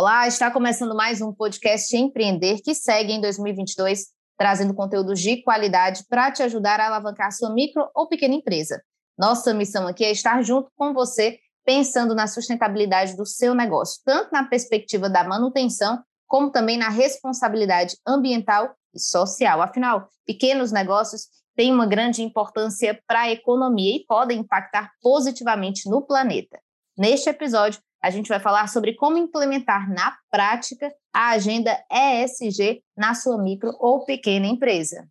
Olá, 0.00 0.28
está 0.28 0.48
começando 0.48 0.94
mais 0.94 1.20
um 1.20 1.32
podcast 1.32 1.96
Empreender 1.96 2.62
que 2.62 2.72
segue 2.72 3.12
em 3.12 3.20
2022, 3.20 4.04
trazendo 4.36 4.72
conteúdos 4.72 5.18
de 5.18 5.42
qualidade 5.42 6.04
para 6.08 6.30
te 6.30 6.40
ajudar 6.40 6.78
a 6.78 6.86
alavancar 6.86 7.32
sua 7.32 7.52
micro 7.52 7.84
ou 7.96 8.06
pequena 8.06 8.36
empresa. 8.36 8.80
Nossa 9.18 9.52
missão 9.52 9.88
aqui 9.88 10.04
é 10.04 10.12
estar 10.12 10.40
junto 10.44 10.70
com 10.76 10.94
você, 10.94 11.40
pensando 11.66 12.14
na 12.14 12.28
sustentabilidade 12.28 13.16
do 13.16 13.26
seu 13.26 13.56
negócio, 13.56 14.00
tanto 14.04 14.30
na 14.30 14.44
perspectiva 14.44 15.10
da 15.10 15.24
manutenção, 15.24 16.00
como 16.28 16.52
também 16.52 16.78
na 16.78 16.90
responsabilidade 16.90 17.96
ambiental 18.06 18.72
e 18.94 19.00
social. 19.00 19.60
Afinal, 19.60 20.08
pequenos 20.24 20.70
negócios 20.70 21.22
têm 21.56 21.74
uma 21.74 21.86
grande 21.86 22.22
importância 22.22 23.02
para 23.04 23.22
a 23.22 23.32
economia 23.32 23.96
e 23.96 24.06
podem 24.06 24.38
impactar 24.38 24.92
positivamente 25.02 25.90
no 25.90 26.06
planeta. 26.06 26.56
Neste 26.96 27.28
episódio, 27.28 27.80
a 28.02 28.10
gente 28.10 28.28
vai 28.28 28.40
falar 28.40 28.68
sobre 28.68 28.94
como 28.94 29.18
implementar 29.18 29.92
na 29.92 30.14
prática 30.30 30.92
a 31.12 31.30
agenda 31.30 31.76
ESG 31.90 32.80
na 32.96 33.14
sua 33.14 33.38
micro 33.42 33.70
ou 33.80 34.04
pequena 34.04 34.46
empresa. 34.46 35.06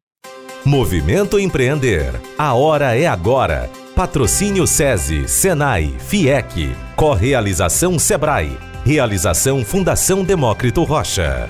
Movimento 0.66 1.40
Empreender. 1.40 2.14
A 2.38 2.54
hora 2.54 2.98
é 2.98 3.06
agora. 3.08 3.70
Patrocínio 3.96 4.68
SESI, 4.68 5.28
Senai, 5.28 5.96
FIEC. 6.00 6.76
Correalização 6.96 7.98
Sebrae. 7.98 8.58
Realização 8.86 9.64
Fundação 9.64 10.24
Demócrito 10.24 10.84
Rocha. 10.84 11.48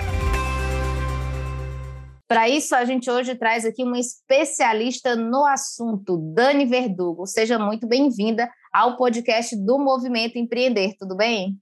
Para 2.28 2.46
isso, 2.46 2.74
a 2.74 2.84
gente 2.84 3.10
hoje 3.10 3.34
traz 3.34 3.64
aqui 3.64 3.82
uma 3.82 3.98
especialista 3.98 5.16
no 5.16 5.46
assunto, 5.46 6.18
Dani 6.34 6.66
Verdugo. 6.66 7.26
Seja 7.26 7.58
muito 7.58 7.86
bem-vinda 7.86 8.50
ao 8.78 8.96
podcast 8.96 9.56
do 9.56 9.76
Movimento 9.76 10.38
Empreender, 10.38 10.94
tudo 10.96 11.16
bem? 11.16 11.58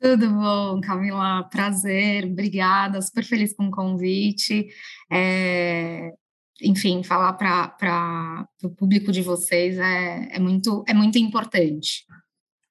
Tudo 0.00 0.30
bom, 0.30 0.80
Camila, 0.80 1.46
prazer, 1.50 2.24
obrigada, 2.24 3.02
super 3.02 3.22
feliz 3.22 3.54
com 3.54 3.66
o 3.66 3.70
convite. 3.70 4.66
É, 5.12 6.10
enfim, 6.62 7.02
falar 7.02 7.34
para 7.34 8.48
o 8.64 8.70
público 8.70 9.12
de 9.12 9.20
vocês 9.20 9.76
é, 9.76 10.36
é, 10.36 10.38
muito, 10.38 10.82
é 10.88 10.94
muito 10.94 11.18
importante. 11.18 12.06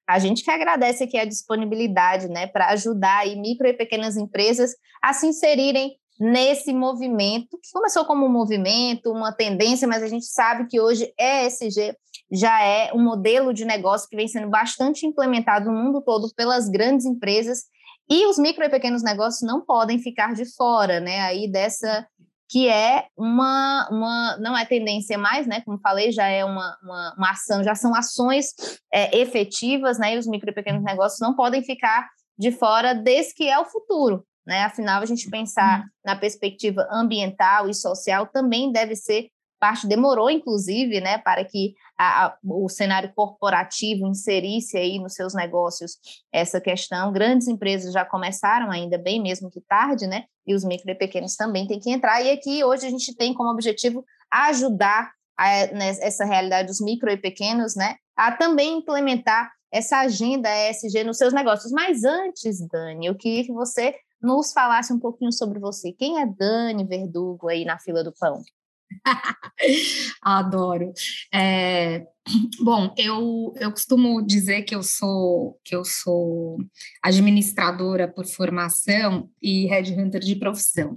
A 0.08 0.18
gente 0.18 0.42
que 0.42 0.50
agradece 0.50 1.04
aqui 1.04 1.16
a 1.16 1.24
disponibilidade 1.24 2.26
né, 2.26 2.48
para 2.48 2.70
ajudar 2.70 3.18
aí 3.18 3.36
micro 3.36 3.68
e 3.68 3.74
pequenas 3.74 4.16
empresas 4.16 4.74
a 5.00 5.12
se 5.12 5.24
inserirem 5.28 5.96
nesse 6.18 6.72
movimento, 6.72 7.56
que 7.62 7.70
começou 7.72 8.04
como 8.04 8.26
um 8.26 8.32
movimento, 8.32 9.12
uma 9.12 9.30
tendência, 9.30 9.86
mas 9.86 10.02
a 10.02 10.08
gente 10.08 10.26
sabe 10.26 10.66
que 10.66 10.80
hoje 10.80 11.12
ESG 11.16 11.94
já 12.30 12.62
é 12.62 12.92
um 12.92 13.02
modelo 13.02 13.52
de 13.52 13.64
negócio 13.64 14.08
que 14.08 14.16
vem 14.16 14.28
sendo 14.28 14.48
bastante 14.48 15.06
implementado 15.06 15.70
no 15.70 15.76
mundo 15.76 16.02
todo 16.02 16.32
pelas 16.34 16.68
grandes 16.68 17.06
empresas 17.06 17.64
e 18.10 18.26
os 18.26 18.38
micro 18.38 18.64
e 18.64 18.70
pequenos 18.70 19.02
negócios 19.02 19.42
não 19.42 19.64
podem 19.64 19.98
ficar 19.98 20.34
de 20.34 20.44
fora, 20.56 21.00
né, 21.00 21.20
aí 21.20 21.50
dessa 21.50 22.06
que 22.50 22.66
é 22.66 23.06
uma, 23.16 23.86
uma 23.90 24.36
não 24.38 24.56
é 24.56 24.64
tendência 24.64 25.18
mais, 25.18 25.46
né? 25.46 25.60
Como 25.60 25.78
falei, 25.78 26.10
já 26.10 26.26
é 26.26 26.44
uma, 26.44 26.78
uma, 26.82 27.14
uma 27.16 27.30
ação, 27.30 27.62
já 27.62 27.74
são 27.74 27.94
ações 27.94 28.54
é, 28.92 29.18
efetivas, 29.18 29.98
né? 29.98 30.14
E 30.14 30.18
os 30.18 30.26
micro 30.26 30.50
e 30.50 30.54
pequenos 30.54 30.82
negócios 30.82 31.20
não 31.20 31.36
podem 31.36 31.62
ficar 31.62 32.08
de 32.38 32.50
fora 32.50 32.94
desse 32.94 33.34
que 33.34 33.46
é 33.46 33.58
o 33.58 33.66
futuro, 33.66 34.24
né? 34.46 34.64
Afinal, 34.64 35.02
a 35.02 35.06
gente 35.06 35.28
pensar 35.28 35.80
uhum. 35.80 35.86
na 36.06 36.16
perspectiva 36.16 36.88
ambiental 36.90 37.68
e 37.68 37.74
social 37.74 38.26
também 38.26 38.72
deve 38.72 38.96
ser 38.96 39.28
parte, 39.58 39.86
demorou 39.86 40.30
inclusive, 40.30 41.00
né, 41.00 41.18
para 41.18 41.44
que 41.44 41.74
a, 41.98 42.26
a, 42.26 42.38
o 42.44 42.68
cenário 42.68 43.12
corporativo 43.14 44.06
inserisse 44.06 44.76
aí 44.76 44.98
nos 44.98 45.14
seus 45.14 45.34
negócios 45.34 45.98
essa 46.32 46.60
questão. 46.60 47.12
Grandes 47.12 47.48
empresas 47.48 47.92
já 47.92 48.04
começaram, 48.04 48.70
ainda 48.70 48.96
bem 48.98 49.22
mesmo 49.22 49.50
que 49.50 49.60
tarde, 49.60 50.06
né, 50.06 50.24
e 50.46 50.54
os 50.54 50.64
micro 50.64 50.90
e 50.90 50.94
pequenos 50.94 51.36
também 51.36 51.66
têm 51.66 51.80
que 51.80 51.90
entrar. 51.90 52.22
E 52.22 52.30
aqui 52.30 52.64
hoje 52.64 52.86
a 52.86 52.90
gente 52.90 53.14
tem 53.14 53.34
como 53.34 53.50
objetivo 53.50 54.04
ajudar 54.30 55.10
a, 55.36 55.66
né, 55.68 55.88
essa 56.00 56.24
realidade 56.24 56.68
dos 56.68 56.80
micro 56.80 57.10
e 57.10 57.16
pequenos, 57.16 57.74
né, 57.74 57.96
a 58.16 58.32
também 58.32 58.78
implementar 58.78 59.50
essa 59.70 59.98
agenda 59.98 60.48
ESG 60.48 61.04
nos 61.04 61.18
seus 61.18 61.32
negócios. 61.32 61.70
Mas 61.72 62.04
antes, 62.04 62.66
Dani, 62.68 63.06
eu 63.06 63.14
queria 63.14 63.44
que 63.44 63.52
você 63.52 63.94
nos 64.20 64.52
falasse 64.52 64.92
um 64.92 64.98
pouquinho 64.98 65.32
sobre 65.32 65.58
você. 65.58 65.92
Quem 65.92 66.20
é 66.20 66.26
Dani 66.26 66.84
Verdugo 66.84 67.48
aí 67.48 67.64
na 67.64 67.78
fila 67.78 68.02
do 68.02 68.12
pão? 68.12 68.42
Adoro. 70.22 70.92
É, 71.32 72.06
bom, 72.60 72.94
eu, 72.96 73.54
eu 73.56 73.70
costumo 73.70 74.24
dizer 74.24 74.62
que 74.62 74.74
eu 74.74 74.82
sou 74.82 75.58
que 75.64 75.74
eu 75.74 75.84
sou 75.84 76.58
administradora 77.02 78.08
por 78.08 78.26
formação 78.26 79.28
e 79.42 79.66
headhunter 79.66 80.20
de 80.20 80.36
profissão. 80.36 80.94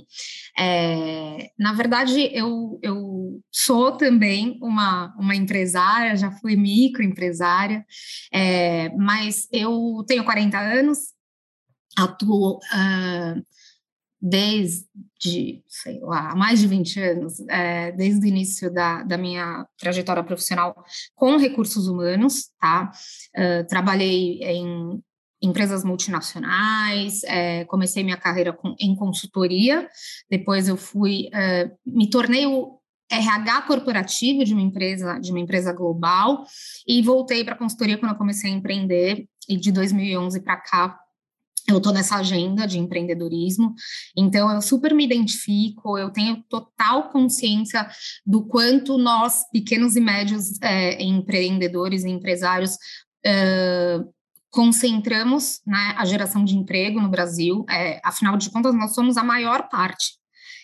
É, 0.57 1.51
na 1.57 1.73
verdade, 1.73 2.29
eu, 2.33 2.79
eu 2.81 3.41
sou 3.51 3.93
também 3.93 4.57
uma, 4.61 5.13
uma 5.17 5.35
empresária, 5.35 6.15
já 6.15 6.31
fui 6.31 6.55
microempresária, 6.55 7.85
é, 8.33 8.89
mas 8.97 9.47
eu 9.51 10.03
tenho 10.07 10.23
40 10.23 10.59
anos, 10.59 10.99
atuo 11.97 12.57
uh, 12.57 13.45
desde, 14.21 15.63
sei 15.67 15.99
lá, 16.01 16.35
mais 16.35 16.59
de 16.59 16.67
20 16.67 16.99
anos, 16.99 17.39
é, 17.49 17.91
desde 17.91 18.23
o 18.23 18.27
início 18.27 18.71
da, 18.71 19.01
da 19.01 19.17
minha 19.17 19.65
trajetória 19.79 20.23
profissional 20.23 20.75
com 21.15 21.37
recursos 21.37 21.87
humanos, 21.87 22.51
tá? 22.59 22.91
Uh, 23.35 23.65
trabalhei 23.67 24.43
em 24.43 25.01
empresas 25.41 25.83
multinacionais, 25.83 27.23
é, 27.23 27.65
comecei 27.65 28.03
minha 28.03 28.17
carreira 28.17 28.53
com, 28.53 28.75
em 28.79 28.95
consultoria, 28.95 29.89
depois 30.29 30.67
eu 30.67 30.77
fui, 30.77 31.29
uh, 31.29 31.75
me 31.83 32.07
tornei 32.07 32.45
o 32.45 32.79
RH 33.11 33.63
corporativo 33.63 34.45
de 34.45 34.53
uma 34.53 34.61
empresa, 34.61 35.19
de 35.19 35.31
uma 35.31 35.39
empresa 35.39 35.73
global, 35.73 36.45
e 36.87 37.01
voltei 37.01 37.43
para 37.43 37.57
consultoria 37.57 37.97
quando 37.97 38.11
eu 38.11 38.17
comecei 38.17 38.51
a 38.51 38.53
empreender, 38.53 39.25
e 39.49 39.57
de 39.57 39.71
2011 39.71 40.41
para 40.41 40.57
cá 40.57 40.99
eu 41.71 41.77
estou 41.77 41.93
nessa 41.93 42.17
agenda 42.17 42.65
de 42.65 42.77
empreendedorismo, 42.77 43.73
então 44.15 44.51
eu 44.51 44.61
super 44.61 44.93
me 44.93 45.05
identifico, 45.05 45.97
eu 45.97 46.09
tenho 46.11 46.43
total 46.49 47.09
consciência 47.09 47.87
do 48.25 48.45
quanto 48.45 48.97
nós, 48.97 49.43
pequenos 49.51 49.95
e 49.95 50.01
médios 50.01 50.61
é, 50.61 51.01
empreendedores 51.01 52.03
e 52.03 52.09
empresários, 52.09 52.77
é, 53.25 53.99
concentramos 54.49 55.61
né, 55.65 55.95
a 55.97 56.05
geração 56.05 56.43
de 56.43 56.55
emprego 56.55 56.99
no 56.99 57.09
Brasil, 57.09 57.65
é, 57.69 58.01
afinal 58.03 58.35
de 58.35 58.49
contas, 58.49 58.75
nós 58.75 58.93
somos 58.93 59.17
a 59.17 59.23
maior 59.23 59.69
parte. 59.69 60.20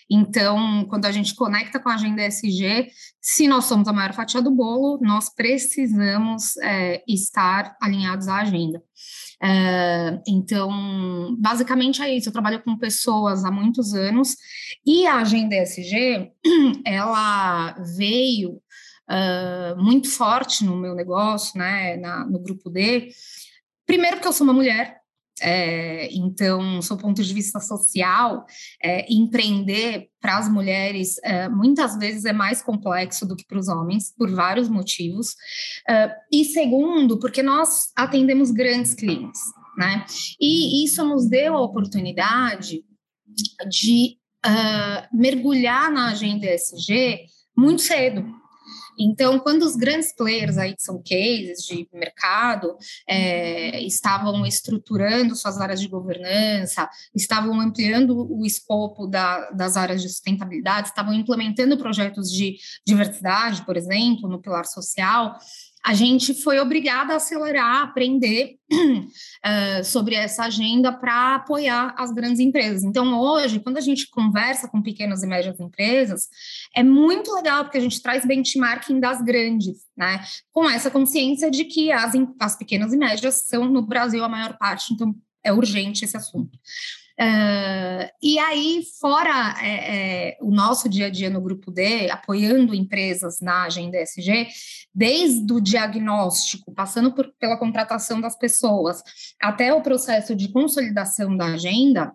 Então, 0.09 0.85
quando 0.85 1.05
a 1.05 1.11
gente 1.11 1.35
conecta 1.35 1.79
com 1.79 1.89
a 1.89 1.95
agenda 1.95 2.21
SG, 2.23 2.89
se 3.19 3.47
nós 3.47 3.65
somos 3.65 3.87
a 3.87 3.93
maior 3.93 4.13
fatia 4.13 4.41
do 4.41 4.51
bolo, 4.51 4.99
nós 5.01 5.33
precisamos 5.33 6.55
é, 6.57 7.03
estar 7.07 7.75
alinhados 7.81 8.27
à 8.27 8.37
agenda. 8.37 8.81
É, 9.43 10.19
então, 10.27 11.35
basicamente 11.37 12.01
é 12.01 12.15
isso. 12.15 12.29
Eu 12.29 12.33
trabalho 12.33 12.63
com 12.63 12.77
pessoas 12.77 13.43
há 13.43 13.51
muitos 13.51 13.93
anos 13.93 14.35
e 14.85 15.05
a 15.05 15.17
agenda 15.17 15.55
ESG 15.55 16.31
ela 16.85 17.75
veio 17.97 18.61
uh, 19.09 19.81
muito 19.81 20.09
forte 20.09 20.63
no 20.63 20.75
meu 20.75 20.95
negócio, 20.95 21.57
né, 21.57 21.97
na, 21.97 22.25
no 22.25 22.39
grupo 22.39 22.69
D. 22.69 23.09
Primeiro, 23.85 24.17
porque 24.17 24.27
eu 24.27 24.33
sou 24.33 24.45
uma 24.45 24.53
mulher, 24.53 24.97
é, 25.41 26.09
então, 26.13 26.79
do 26.79 26.97
ponto 26.97 27.23
de 27.23 27.33
vista 27.33 27.59
social, 27.59 28.45
é, 28.81 29.05
empreender 29.11 30.09
para 30.19 30.37
as 30.37 30.49
mulheres 30.49 31.17
é, 31.23 31.47
muitas 31.47 31.97
vezes 31.97 32.25
é 32.25 32.33
mais 32.33 32.61
complexo 32.61 33.25
do 33.25 33.35
que 33.35 33.45
para 33.45 33.59
os 33.59 33.67
homens, 33.67 34.13
por 34.17 34.31
vários 34.31 34.69
motivos. 34.69 35.35
É, 35.87 36.15
e 36.31 36.45
segundo, 36.45 37.19
porque 37.19 37.43
nós 37.43 37.91
atendemos 37.95 38.51
grandes 38.51 38.93
clientes, 38.93 39.41
né? 39.77 40.05
E 40.39 40.83
isso 40.83 41.03
nos 41.05 41.29
deu 41.29 41.55
a 41.55 41.61
oportunidade 41.61 42.83
de 43.69 44.17
uh, 44.45 45.17
mergulhar 45.17 45.91
na 45.91 46.09
agenda 46.09 46.47
ESG 46.47 47.25
muito 47.55 47.81
cedo. 47.81 48.25
Então, 48.97 49.39
quando 49.39 49.63
os 49.63 49.75
grandes 49.75 50.13
players 50.13 50.57
aí, 50.57 50.75
que 50.75 50.81
são 50.81 51.01
cases 51.01 51.63
de 51.63 51.87
mercado, 51.93 52.75
é, 53.07 53.81
estavam 53.83 54.45
estruturando 54.45 55.35
suas 55.35 55.59
áreas 55.59 55.79
de 55.79 55.87
governança, 55.87 56.89
estavam 57.15 57.59
ampliando 57.59 58.27
o 58.31 58.45
escopo 58.45 59.07
da, 59.07 59.51
das 59.51 59.77
áreas 59.77 60.01
de 60.01 60.09
sustentabilidade, 60.09 60.89
estavam 60.89 61.13
implementando 61.13 61.77
projetos 61.77 62.31
de 62.31 62.57
diversidade, 62.85 63.65
por 63.65 63.77
exemplo, 63.77 64.29
no 64.29 64.41
pilar 64.41 64.65
social, 64.65 65.37
a 65.87 65.93
gente 65.93 66.33
foi 66.33 66.59
obrigada 66.59 67.13
a 67.13 67.15
acelerar, 67.15 67.83
aprender 67.83 68.57
uh, 68.69 69.81
sobre 69.85 70.15
essa 70.15 70.43
agenda 70.43 70.91
para 70.91 71.35
apoiar 71.35 71.95
as 71.97 72.11
grandes 72.11 72.41
empresas. 72.41 72.83
Então, 72.83 73.17
hoje, 73.17 73.61
quando 73.61 73.77
a 73.77 73.81
gente 73.81 74.09
conversa 74.09 74.67
com 74.67 74.81
pequenas 74.81 75.23
e 75.23 75.27
médias 75.27 75.57
empresas, 75.61 76.27
é 76.75 76.83
muito 76.83 77.33
legal 77.33 77.63
porque 77.63 77.77
a 77.77 77.81
gente 77.81 78.01
traz 78.01 78.25
benchmarking 78.25 78.99
das 78.99 79.21
grandes, 79.21 79.77
né? 79.95 80.21
Com 80.51 80.69
essa 80.69 80.91
consciência 80.91 81.49
de 81.49 81.63
que 81.63 81.89
as, 81.89 82.11
as 82.37 82.57
pequenas 82.57 82.91
e 82.91 82.97
médias 82.97 83.45
são, 83.47 83.63
no 83.63 83.81
Brasil, 83.81 84.21
a 84.25 84.29
maior 84.29 84.57
parte. 84.57 84.93
Então, 84.93 85.15
é 85.41 85.53
urgente 85.53 86.03
esse 86.03 86.17
assunto. 86.17 86.59
Uh, 87.19 88.07
e 88.21 88.37
aí, 88.37 88.83
fora 88.99 89.55
é, 89.59 90.27
é, 90.29 90.37
o 90.39 90.51
nosso 90.51 90.87
dia 90.87 91.07
a 91.07 91.09
dia 91.09 91.31
no 91.31 91.41
Grupo 91.41 91.71
D, 91.71 92.11
apoiando 92.11 92.75
empresas 92.75 93.41
na 93.41 93.63
agenda 93.63 93.99
ESG, 93.99 94.47
desde 94.93 95.51
o 95.51 95.59
diagnóstico, 95.59 96.71
passando 96.71 97.11
por, 97.11 97.33
pela 97.39 97.57
contratação 97.57 98.21
das 98.21 98.37
pessoas, 98.37 99.01
até 99.41 99.73
o 99.73 99.81
processo 99.81 100.35
de 100.35 100.49
consolidação 100.49 101.35
da 101.35 101.45
agenda, 101.45 102.13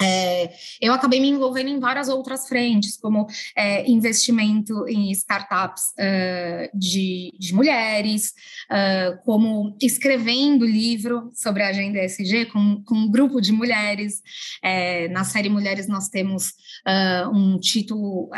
é, 0.00 0.52
eu 0.80 0.92
acabei 0.92 1.20
me 1.20 1.28
envolvendo 1.28 1.70
em 1.70 1.80
várias 1.80 2.08
outras 2.08 2.46
frentes, 2.48 2.98
como 2.98 3.26
é, 3.56 3.88
investimento 3.88 4.86
em 4.88 5.10
startups 5.10 5.84
uh, 5.98 6.78
de, 6.78 7.32
de, 7.38 7.54
mulheres, 7.54 8.34
uh, 8.70 9.22
como 9.24 9.76
escrevendo 9.80 10.66
livro 10.66 11.30
sobre 11.34 11.62
a 11.62 11.68
agenda 11.68 11.98
ESG 11.98 12.46
com, 12.46 12.82
com 12.84 12.94
um 12.94 13.10
grupo 13.10 13.40
de 13.40 13.52
mulheres. 13.52 14.20
É, 14.62 15.08
na 15.08 15.24
série 15.24 15.48
Mulheres, 15.48 15.88
nós 15.88 16.08
temos 16.08 16.48
uh, 16.48 17.30
um 17.32 17.58
título 17.58 18.30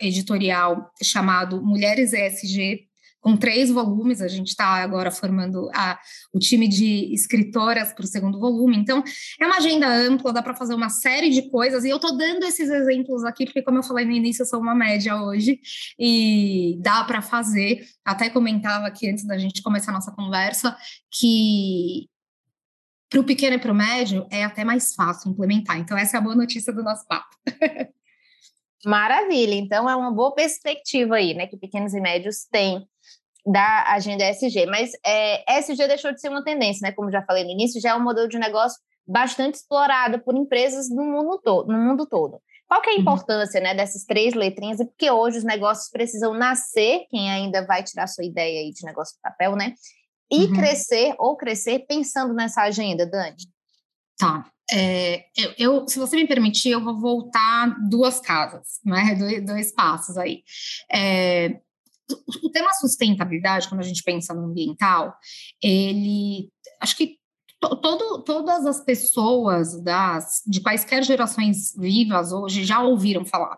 editorial 0.00 0.90
chamado 1.02 1.62
Mulheres 1.62 2.12
ESG 2.12 2.88
com 3.24 3.38
três 3.38 3.70
volumes, 3.70 4.20
a 4.20 4.28
gente 4.28 4.48
está 4.48 4.66
agora 4.66 5.10
formando 5.10 5.70
a, 5.74 5.98
o 6.30 6.38
time 6.38 6.68
de 6.68 7.10
escritoras 7.14 7.90
para 7.90 8.04
o 8.04 8.06
segundo 8.06 8.38
volume. 8.38 8.76
Então, 8.76 9.02
é 9.40 9.46
uma 9.46 9.56
agenda 9.56 9.88
ampla, 9.88 10.30
dá 10.30 10.42
para 10.42 10.54
fazer 10.54 10.74
uma 10.74 10.90
série 10.90 11.30
de 11.30 11.48
coisas, 11.48 11.84
e 11.84 11.88
eu 11.88 11.96
estou 11.96 12.14
dando 12.18 12.44
esses 12.44 12.68
exemplos 12.68 13.24
aqui, 13.24 13.46
porque, 13.46 13.62
como 13.62 13.78
eu 13.78 13.82
falei 13.82 14.04
no 14.04 14.12
início, 14.12 14.42
eu 14.42 14.46
sou 14.46 14.60
uma 14.60 14.74
média 14.74 15.16
hoje, 15.16 15.58
e 15.98 16.76
dá 16.82 17.02
para 17.04 17.22
fazer. 17.22 17.86
Até 18.04 18.28
comentava 18.28 18.86
aqui 18.86 19.08
antes 19.08 19.24
da 19.24 19.38
gente 19.38 19.62
começar 19.62 19.90
a 19.90 19.94
nossa 19.94 20.12
conversa 20.12 20.76
que 21.10 22.06
para 23.08 23.20
o 23.20 23.24
pequeno 23.24 23.56
e 23.56 23.58
para 23.58 23.72
o 23.72 23.74
médio 23.74 24.26
é 24.30 24.44
até 24.44 24.66
mais 24.66 24.94
fácil 24.94 25.30
implementar. 25.30 25.78
Então, 25.78 25.96
essa 25.96 26.18
é 26.18 26.18
a 26.18 26.22
boa 26.22 26.34
notícia 26.34 26.74
do 26.74 26.82
nosso 26.82 27.06
papo. 27.06 27.34
Maravilha, 28.84 29.54
então 29.54 29.88
é 29.88 29.96
uma 29.96 30.12
boa 30.12 30.34
perspectiva 30.34 31.14
aí, 31.14 31.32
né, 31.32 31.46
que 31.46 31.56
pequenos 31.56 31.94
e 31.94 32.00
médios 32.02 32.44
têm 32.52 32.86
da 33.46 33.92
agenda 33.92 34.28
ESG. 34.28 34.66
Mas 34.66 34.92
é, 35.04 35.58
ESG 35.58 35.86
deixou 35.86 36.12
de 36.12 36.20
ser 36.20 36.28
uma 36.28 36.44
tendência, 36.44 36.86
né? 36.86 36.92
Como 36.92 37.10
já 37.10 37.22
falei 37.22 37.44
no 37.44 37.50
início, 37.50 37.80
já 37.80 37.90
é 37.90 37.94
um 37.94 38.02
modelo 38.02 38.28
de 38.28 38.38
negócio 38.38 38.78
bastante 39.06 39.56
explorado 39.56 40.18
por 40.20 40.34
empresas 40.34 40.88
no 40.88 41.04
mundo, 41.04 41.40
todo, 41.42 41.70
no 41.70 41.78
mundo 41.78 42.06
todo. 42.06 42.40
Qual 42.66 42.80
que 42.80 42.88
é 42.88 42.92
a 42.92 42.96
uhum. 42.96 43.02
importância 43.02 43.60
né, 43.60 43.74
dessas 43.74 44.04
três 44.04 44.34
letrinhas? 44.34 44.80
É 44.80 44.84
porque 44.84 45.10
hoje 45.10 45.38
os 45.38 45.44
negócios 45.44 45.90
precisam 45.90 46.32
nascer, 46.32 47.06
quem 47.10 47.30
ainda 47.30 47.66
vai 47.66 47.82
tirar 47.82 48.06
sua 48.06 48.24
ideia 48.24 48.60
aí 48.60 48.72
de 48.72 48.84
negócio 48.84 49.16
do 49.16 49.20
papel, 49.20 49.54
né? 49.54 49.74
E 50.32 50.46
uhum. 50.46 50.54
crescer 50.54 51.14
ou 51.18 51.36
crescer 51.36 51.80
pensando 51.86 52.32
nessa 52.32 52.62
agenda, 52.62 53.06
Dani. 53.06 53.36
Tá. 54.18 54.50
É, 54.72 55.26
eu, 55.36 55.54
eu, 55.58 55.88
se 55.88 55.98
você 55.98 56.16
me 56.16 56.26
permitir, 56.26 56.70
eu 56.70 56.82
vou 56.82 56.98
voltar 56.98 57.76
duas 57.88 58.18
casas, 58.18 58.80
né? 58.84 59.14
dois, 59.18 59.44
dois 59.44 59.72
passos 59.72 60.16
aí. 60.16 60.42
É, 60.90 61.60
o 62.42 62.50
tema 62.50 62.72
sustentabilidade, 62.74 63.68
quando 63.68 63.80
a 63.80 63.84
gente 63.84 64.02
pensa 64.02 64.34
no 64.34 64.46
ambiental, 64.46 65.14
ele 65.62 66.50
acho 66.80 66.96
que 66.96 67.18
todo, 67.60 68.22
todas 68.22 68.66
as 68.66 68.84
pessoas 68.84 69.82
das, 69.82 70.42
de 70.46 70.60
quaisquer 70.60 71.02
gerações 71.02 71.74
vivas 71.76 72.32
hoje 72.32 72.64
já 72.64 72.80
ouviram 72.80 73.24
falar, 73.24 73.56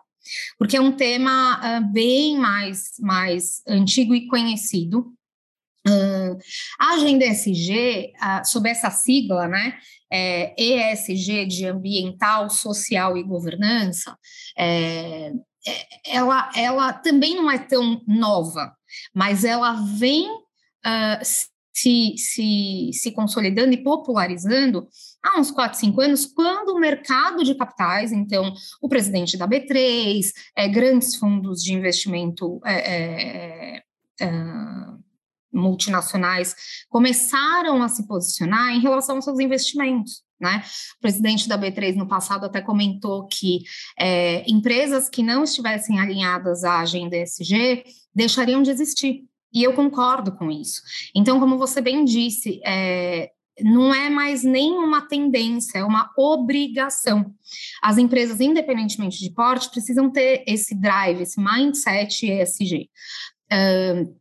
porque 0.57 0.77
é 0.77 0.81
um 0.81 0.95
tema 0.95 1.59
uh, 1.59 1.91
bem 1.91 2.37
mais, 2.37 2.91
mais 2.99 3.61
antigo 3.67 4.15
e 4.15 4.27
conhecido. 4.27 5.13
Uh, 5.87 6.37
a 6.79 6.95
agenda 6.95 7.25
ESG, 7.25 8.11
uh, 8.15 8.45
sob 8.45 8.69
essa 8.69 8.89
sigla, 8.89 9.47
né, 9.47 9.77
é, 10.11 10.53
ESG 10.57 11.45
de 11.45 11.65
ambiental, 11.65 12.49
social 12.49 13.17
e 13.17 13.23
governança, 13.23 14.17
é, 14.57 15.31
ela, 16.05 16.49
ela 16.55 16.93
também 16.93 17.35
não 17.35 17.49
é 17.49 17.57
tão 17.57 18.01
nova, 18.07 18.73
mas 19.13 19.43
ela 19.43 19.73
vem 19.73 20.29
uh, 20.29 21.19
se, 21.77 22.15
se, 22.17 22.89
se 22.91 23.11
consolidando 23.11 23.73
e 23.73 23.83
popularizando 23.83 24.87
há 25.21 25.39
uns 25.39 25.51
4, 25.51 25.77
5 25.77 26.01
anos, 26.01 26.25
quando 26.25 26.69
o 26.69 26.79
mercado 26.79 27.43
de 27.43 27.53
capitais, 27.53 28.11
então 28.11 28.53
o 28.81 28.89
presidente 28.89 29.37
da 29.37 29.47
B3, 29.47 30.31
é, 30.55 30.67
grandes 30.67 31.15
fundos 31.15 31.61
de 31.61 31.73
investimento 31.73 32.59
é, 32.65 33.75
é, 33.75 33.83
é 34.21 34.27
multinacionais 35.51 36.55
começaram 36.89 37.81
a 37.81 37.89
se 37.89 38.07
posicionar 38.07 38.73
em 38.73 38.79
relação 38.79 39.15
aos 39.15 39.25
seus 39.25 39.39
investimentos. 39.39 40.26
Né? 40.39 40.63
O 40.97 41.01
presidente 41.01 41.49
da 41.49 41.57
B3 41.57 41.95
no 41.95 42.07
passado 42.07 42.45
até 42.45 42.61
comentou 42.61 43.27
que 43.27 43.61
é, 43.99 44.43
empresas 44.49 45.09
que 45.09 45.23
não 45.23 45.43
estivessem 45.43 45.99
alinhadas 45.99 46.63
à 46.63 46.79
agenda 46.79 47.17
ESG 47.17 47.83
deixariam 48.13 48.61
de 48.61 48.69
existir. 48.69 49.23
E 49.53 49.63
eu 49.63 49.73
concordo 49.73 50.31
com 50.35 50.51
isso. 50.51 50.81
Então, 51.15 51.39
como 51.39 51.57
você 51.57 51.81
bem 51.81 52.05
disse, 52.05 52.61
é, 52.65 53.31
não 53.61 53.93
é 53.93 54.09
mais 54.09 54.43
nenhuma 54.43 55.07
tendência, 55.07 55.79
é 55.79 55.83
uma 55.83 56.11
obrigação. 56.17 57.33
As 57.81 57.97
empresas, 57.97 58.39
independentemente 58.39 59.17
de 59.19 59.31
porte, 59.31 59.69
precisam 59.71 60.11
ter 60.11 60.43
esse 60.45 60.75
drive, 60.75 61.21
esse 61.21 61.39
mindset 61.41 62.25
ESG. 62.25 62.89
Uh, 63.51 64.15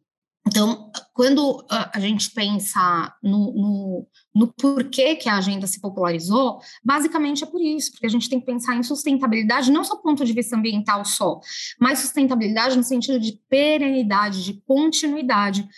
então, 0.46 0.92
quando 1.12 1.66
a 1.68 1.98
gente 1.98 2.30
pensa 2.30 3.12
no, 3.20 3.52
no, 3.52 4.08
no, 4.32 4.52
porquê 4.52 5.16
que 5.16 5.28
a 5.28 5.38
agenda 5.38 5.66
se 5.66 5.80
popularizou, 5.80 6.60
basicamente 6.84 7.42
é 7.42 7.46
por 7.46 7.60
isso, 7.60 7.90
porque 7.90 8.06
a 8.06 8.08
gente 8.08 8.28
tem 8.28 8.38
que 8.38 8.46
pensar 8.46 8.76
em 8.76 8.82
sustentabilidade, 8.82 9.72
não 9.72 9.82
só 9.82 9.96
do 9.96 10.02
ponto 10.02 10.24
de 10.24 10.32
vista 10.32 10.56
ambiental 10.56 11.04
só, 11.04 11.40
mas 11.80 11.98
sustentabilidade 11.98 12.76
no 12.76 12.84
sentido 12.84 13.18
de 13.18 13.40
perenidade, 13.48 14.44
de 14.44 14.62
continuidade 14.64 15.68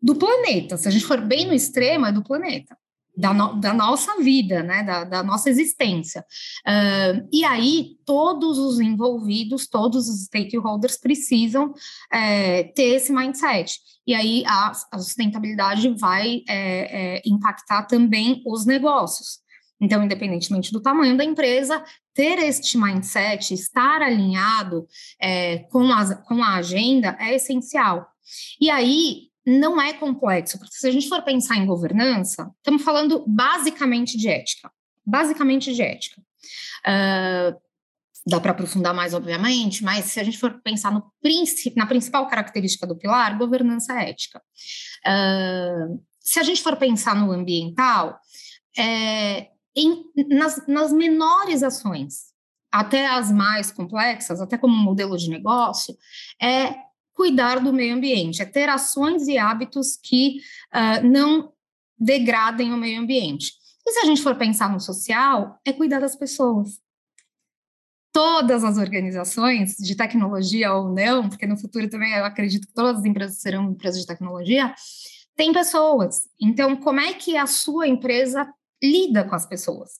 do 0.00 0.14
planeta. 0.14 0.76
Se 0.76 0.86
a 0.86 0.90
gente 0.90 1.04
for 1.04 1.20
bem 1.20 1.46
no 1.46 1.52
extremo, 1.52 2.06
é 2.06 2.12
do 2.12 2.22
planeta 2.22 2.76
da, 3.16 3.32
no, 3.32 3.58
da, 3.58 3.72
nossa 3.72 4.20
vida, 4.22 4.62
né, 4.62 4.82
da, 4.82 5.04
da 5.04 5.22
nossa 5.22 5.48
existência. 5.48 6.24
Uh, 6.66 7.28
e 7.32 7.44
aí, 7.44 7.96
todos 8.04 8.58
os 8.58 8.78
envolvidos, 8.78 9.66
todos 9.66 10.08
os 10.08 10.24
stakeholders 10.24 10.98
precisam 10.98 11.72
é, 12.12 12.64
ter 12.64 12.96
esse 12.96 13.12
mindset. 13.12 13.78
E 14.06 14.14
aí, 14.14 14.44
a, 14.46 14.72
a 14.92 14.98
sustentabilidade 14.98 15.88
vai 15.98 16.42
é, 16.48 17.16
é, 17.16 17.22
impactar 17.24 17.84
também 17.84 18.42
os 18.46 18.66
negócios. 18.66 19.40
Então, 19.80 20.02
independentemente 20.02 20.72
do 20.72 20.80
tamanho 20.80 21.16
da 21.16 21.24
empresa, 21.24 21.84
ter 22.14 22.38
este 22.38 22.78
mindset, 22.78 23.52
estar 23.52 24.00
alinhado 24.00 24.86
é, 25.20 25.58
com, 25.70 25.92
a, 25.92 26.14
com 26.14 26.42
a 26.42 26.54
agenda 26.56 27.16
é 27.20 27.34
essencial. 27.34 28.06
E 28.60 28.70
aí, 28.70 29.28
não 29.46 29.80
é 29.80 29.92
complexo, 29.92 30.58
porque 30.58 30.74
se 30.74 30.88
a 30.88 30.90
gente 30.90 31.08
for 31.08 31.22
pensar 31.22 31.56
em 31.56 31.66
governança, 31.66 32.50
estamos 32.56 32.82
falando 32.82 33.24
basicamente 33.28 34.18
de 34.18 34.28
ética. 34.28 34.70
Basicamente 35.06 35.72
de 35.72 35.82
ética. 35.82 36.20
Uh, 36.84 37.56
dá 38.26 38.40
para 38.40 38.50
aprofundar 38.50 38.92
mais, 38.92 39.14
obviamente, 39.14 39.84
mas 39.84 40.06
se 40.06 40.18
a 40.18 40.24
gente 40.24 40.36
for 40.36 40.60
pensar 40.62 40.90
no 40.92 41.12
na 41.76 41.86
principal 41.86 42.26
característica 42.26 42.86
do 42.86 42.96
pilar, 42.96 43.38
governança 43.38 43.92
é 43.92 44.10
ética. 44.10 44.42
Uh, 45.06 46.02
se 46.18 46.40
a 46.40 46.42
gente 46.42 46.60
for 46.60 46.76
pensar 46.76 47.14
no 47.14 47.30
ambiental, 47.30 48.18
é, 48.76 49.48
em, 49.76 50.04
nas, 50.28 50.66
nas 50.66 50.92
menores 50.92 51.62
ações, 51.62 52.34
até 52.72 53.06
as 53.06 53.30
mais 53.30 53.70
complexas, 53.70 54.40
até 54.40 54.58
como 54.58 54.74
modelo 54.74 55.16
de 55.16 55.30
negócio, 55.30 55.96
é 56.42 56.74
cuidar 57.16 57.58
do 57.60 57.72
meio 57.72 57.94
ambiente, 57.94 58.42
é 58.42 58.44
ter 58.44 58.68
ações 58.68 59.26
e 59.26 59.38
hábitos 59.38 59.96
que 59.96 60.40
uh, 60.72 61.04
não 61.04 61.50
degradem 61.98 62.74
o 62.74 62.76
meio 62.76 63.00
ambiente. 63.00 63.52
E 63.86 63.92
se 63.92 64.00
a 64.00 64.04
gente 64.04 64.22
for 64.22 64.36
pensar 64.36 64.70
no 64.70 64.78
social, 64.78 65.58
é 65.64 65.72
cuidar 65.72 65.98
das 65.98 66.14
pessoas. 66.14 66.78
Todas 68.12 68.62
as 68.62 68.76
organizações, 68.76 69.76
de 69.76 69.96
tecnologia 69.96 70.74
ou 70.74 70.92
não, 70.92 71.28
porque 71.28 71.46
no 71.46 71.56
futuro 71.56 71.88
também 71.88 72.12
eu 72.12 72.24
acredito 72.24 72.66
que 72.66 72.74
todas 72.74 72.98
as 72.98 73.04
empresas 73.04 73.38
serão 73.38 73.70
empresas 73.70 74.00
de 74.00 74.06
tecnologia, 74.06 74.74
têm 75.34 75.52
pessoas. 75.52 76.20
Então, 76.40 76.76
como 76.76 77.00
é 77.00 77.14
que 77.14 77.36
a 77.36 77.46
sua 77.46 77.88
empresa 77.88 78.46
lida 78.90 79.24
com 79.24 79.34
as 79.34 79.46
pessoas? 79.46 79.92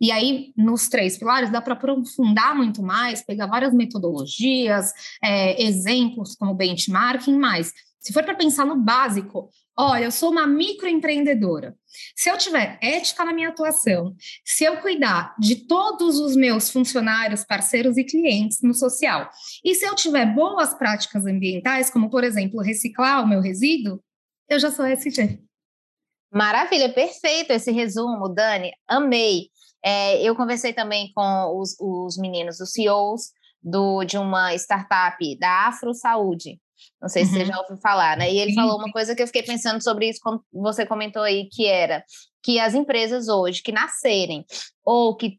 E 0.00 0.10
aí, 0.10 0.52
nos 0.56 0.88
três 0.88 1.18
pilares, 1.18 1.50
dá 1.50 1.60
para 1.60 1.74
aprofundar 1.74 2.54
muito 2.56 2.82
mais, 2.82 3.22
pegar 3.22 3.46
várias 3.46 3.74
metodologias, 3.74 4.92
é, 5.22 5.62
exemplos 5.62 6.34
como 6.34 6.54
benchmarking, 6.54 7.36
mais. 7.36 7.72
Se 8.00 8.12
for 8.12 8.24
para 8.24 8.34
pensar 8.34 8.64
no 8.64 8.76
básico, 8.76 9.50
olha, 9.76 10.04
eu 10.04 10.10
sou 10.10 10.30
uma 10.30 10.46
microempreendedora. 10.46 11.76
Se 12.16 12.30
eu 12.30 12.38
tiver 12.38 12.78
ética 12.80 13.24
na 13.24 13.32
minha 13.32 13.48
atuação, 13.48 14.14
se 14.44 14.64
eu 14.64 14.78
cuidar 14.78 15.34
de 15.38 15.66
todos 15.66 16.18
os 16.18 16.36
meus 16.36 16.70
funcionários, 16.70 17.44
parceiros 17.44 17.96
e 17.96 18.04
clientes 18.04 18.60
no 18.62 18.72
social, 18.72 19.28
e 19.64 19.74
se 19.74 19.84
eu 19.84 19.94
tiver 19.94 20.26
boas 20.34 20.74
práticas 20.74 21.26
ambientais, 21.26 21.90
como, 21.90 22.08
por 22.08 22.24
exemplo, 22.24 22.62
reciclar 22.62 23.22
o 23.22 23.28
meu 23.28 23.40
resíduo, 23.40 24.00
eu 24.48 24.58
já 24.58 24.70
sou 24.70 24.86
SG. 24.86 25.47
Maravilha, 26.30 26.92
perfeito 26.92 27.52
esse 27.52 27.72
resumo, 27.72 28.28
Dani. 28.28 28.70
Amei. 28.86 29.48
É, 29.82 30.20
eu 30.22 30.34
conversei 30.34 30.72
também 30.72 31.12
com 31.14 31.58
os, 31.58 31.76
os 31.80 32.18
meninos, 32.18 32.60
os 32.60 32.72
CEOs 32.72 33.30
do, 33.62 34.04
de 34.04 34.18
uma 34.18 34.54
startup 34.54 35.38
da 35.38 35.68
Afro 35.68 35.94
Saúde. 35.94 36.60
Não 37.00 37.08
sei 37.08 37.24
se 37.24 37.32
uhum. 37.32 37.38
você 37.38 37.44
já 37.46 37.58
ouviu 37.58 37.76
falar, 37.78 38.16
né? 38.16 38.30
E 38.30 38.38
ele 38.38 38.54
falou 38.54 38.76
uma 38.76 38.90
coisa 38.90 39.14
que 39.14 39.22
eu 39.22 39.26
fiquei 39.26 39.42
pensando 39.42 39.82
sobre 39.82 40.08
isso, 40.08 40.20
como 40.22 40.42
você 40.52 40.84
comentou 40.84 41.22
aí, 41.22 41.48
que 41.48 41.66
era 41.66 42.04
que 42.42 42.58
as 42.60 42.74
empresas 42.74 43.28
hoje 43.28 43.62
que 43.62 43.72
nascerem 43.72 44.44
ou 44.84 45.16
que 45.16 45.38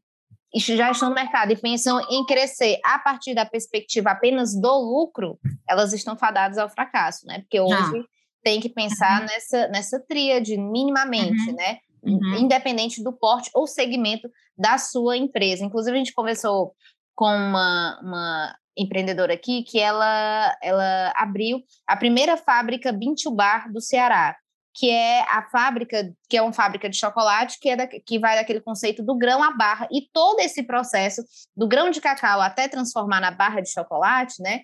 já 0.56 0.92
estão 0.92 1.10
no 1.10 1.16
mercado 1.16 1.52
e 1.52 1.56
pensam 1.56 2.00
em 2.10 2.26
crescer 2.26 2.80
a 2.84 2.98
partir 3.00 3.34
da 3.34 3.46
perspectiva 3.46 4.12
apenas 4.12 4.60
do 4.60 4.80
lucro, 4.80 5.40
elas 5.70 5.94
estão 5.94 6.18
fadadas 6.18 6.58
ao 6.58 6.70
fracasso, 6.70 7.26
né? 7.26 7.40
Porque 7.40 7.60
hoje 7.60 8.06
tem 8.44 8.60
que 8.60 8.70
pensar 8.70 9.22
uhum. 9.22 9.28
nessa, 9.28 9.68
nessa 9.68 10.00
tríade 10.00 10.58
minimamente, 10.58 11.50
uhum. 11.50 11.56
né? 11.56 11.78
Uhum. 12.02 12.38
Independente 12.38 13.04
do 13.04 13.12
porte 13.12 13.50
ou 13.54 13.68
segmento 13.68 14.30
da 14.58 14.78
sua 14.78 15.18
empresa. 15.18 15.66
Inclusive, 15.66 15.96
a 15.96 16.00
gente 16.00 16.14
conversou 16.14 16.74
com 17.14 17.26
uma, 17.26 18.00
uma 18.02 18.56
empreendedora 18.78 19.34
aqui 19.34 19.64
que 19.64 19.80
ela, 19.80 20.56
ela 20.62 21.14
abriu 21.16 21.62
a 21.86 21.98
primeira 21.98 22.38
fábrica 22.38 22.94
Bintubar 22.94 23.72
do 23.72 23.82
Ceará, 23.82 24.38
que 24.74 24.90
é 24.90 25.22
a 25.24 25.50
fábrica, 25.50 26.14
que 26.30 26.38
é 26.38 26.42
uma 26.42 26.54
fábrica 26.54 26.90
de 26.90 26.98
chocolate, 26.98 27.58
que, 27.60 27.70
é 27.70 27.76
da, 27.76 27.88
que 27.88 28.18
vai 28.18 28.38
daquele 28.38 28.62
conceito 28.62 29.04
do 29.04 29.18
grão 29.18 29.44
à 29.44 29.52
barra, 29.52 29.88
e 29.92 30.08
todo 30.14 30.40
esse 30.40 30.64
processo 30.64 31.22
do 31.56 31.68
grão 31.68 31.90
de 31.90 32.00
cacau 32.00 32.40
até 32.40 32.68
transformar 32.70 33.20
na 33.20 33.32
barra 33.32 33.60
de 33.60 33.72
chocolate, 33.72 34.42
né? 34.42 34.62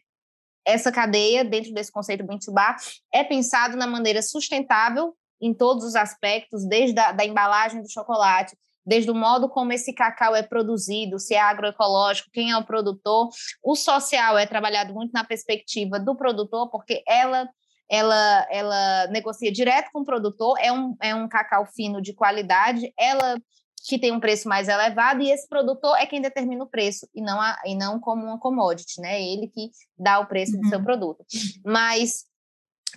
Essa 0.65 0.91
cadeia, 0.91 1.43
dentro 1.45 1.74
desse 1.74 1.91
conceito 1.91 2.25
Bintubar, 2.25 2.75
é 3.13 3.24
pensado 3.24 3.77
na 3.77 3.86
maneira 3.86 4.22
sustentável 4.22 5.15
em 5.41 5.53
todos 5.53 5.84
os 5.84 5.95
aspectos, 5.95 6.65
desde 6.67 7.00
a 7.00 7.12
da 7.12 7.25
embalagem 7.25 7.81
do 7.81 7.91
chocolate, 7.91 8.57
desde 8.86 9.10
o 9.10 9.15
modo 9.15 9.50
como 9.50 9.74
esse 9.74 9.93
cacau 9.93 10.36
é 10.36 10.43
produzido, 10.43 11.19
se 11.19 11.34
é 11.34 11.41
agroecológico, 11.41 12.29
quem 12.31 12.51
é 12.51 12.57
o 12.57 12.63
produtor. 12.63 13.29
O 13.63 13.75
social 13.75 14.38
é 14.38 14.45
trabalhado 14.45 14.93
muito 14.93 15.12
na 15.12 15.24
perspectiva 15.24 16.00
do 16.00 16.15
produtor, 16.15 16.69
porque 16.69 17.03
ela 17.07 17.50
ela, 17.88 18.48
ela 18.50 19.07
negocia 19.07 19.51
direto 19.51 19.91
com 19.93 20.00
o 20.00 20.05
produtor, 20.05 20.57
é 20.60 20.72
um, 20.72 20.95
é 21.00 21.13
um 21.13 21.27
cacau 21.27 21.67
fino 21.67 22.01
de 22.01 22.13
qualidade, 22.13 22.91
ela 22.98 23.38
que 23.88 24.00
tem 24.00 24.12
um 24.12 24.20
preço 24.20 24.50
mais 24.50 24.68
elevado, 24.68 25.22
e 25.22 25.32
esse 25.32 25.48
produtor 25.48 25.96
é 25.98 26.06
quem 26.06 26.22
determina 26.22 26.63
o 26.63 26.70
preço, 26.70 27.08
e 27.13 27.22
não, 27.22 27.39
a, 27.39 27.58
e 27.65 27.75
não 27.75 28.00
como 28.00 28.24
uma 28.24 28.39
commodity, 28.39 29.00
né? 29.00 29.22
Ele 29.22 29.48
que 29.48 29.70
dá 29.98 30.20
o 30.20 30.25
preço 30.25 30.56
uhum. 30.56 30.62
do 30.62 30.70
seu 30.70 30.80
uhum. 30.80 30.86
produto. 30.86 31.25
Mas 31.63 32.25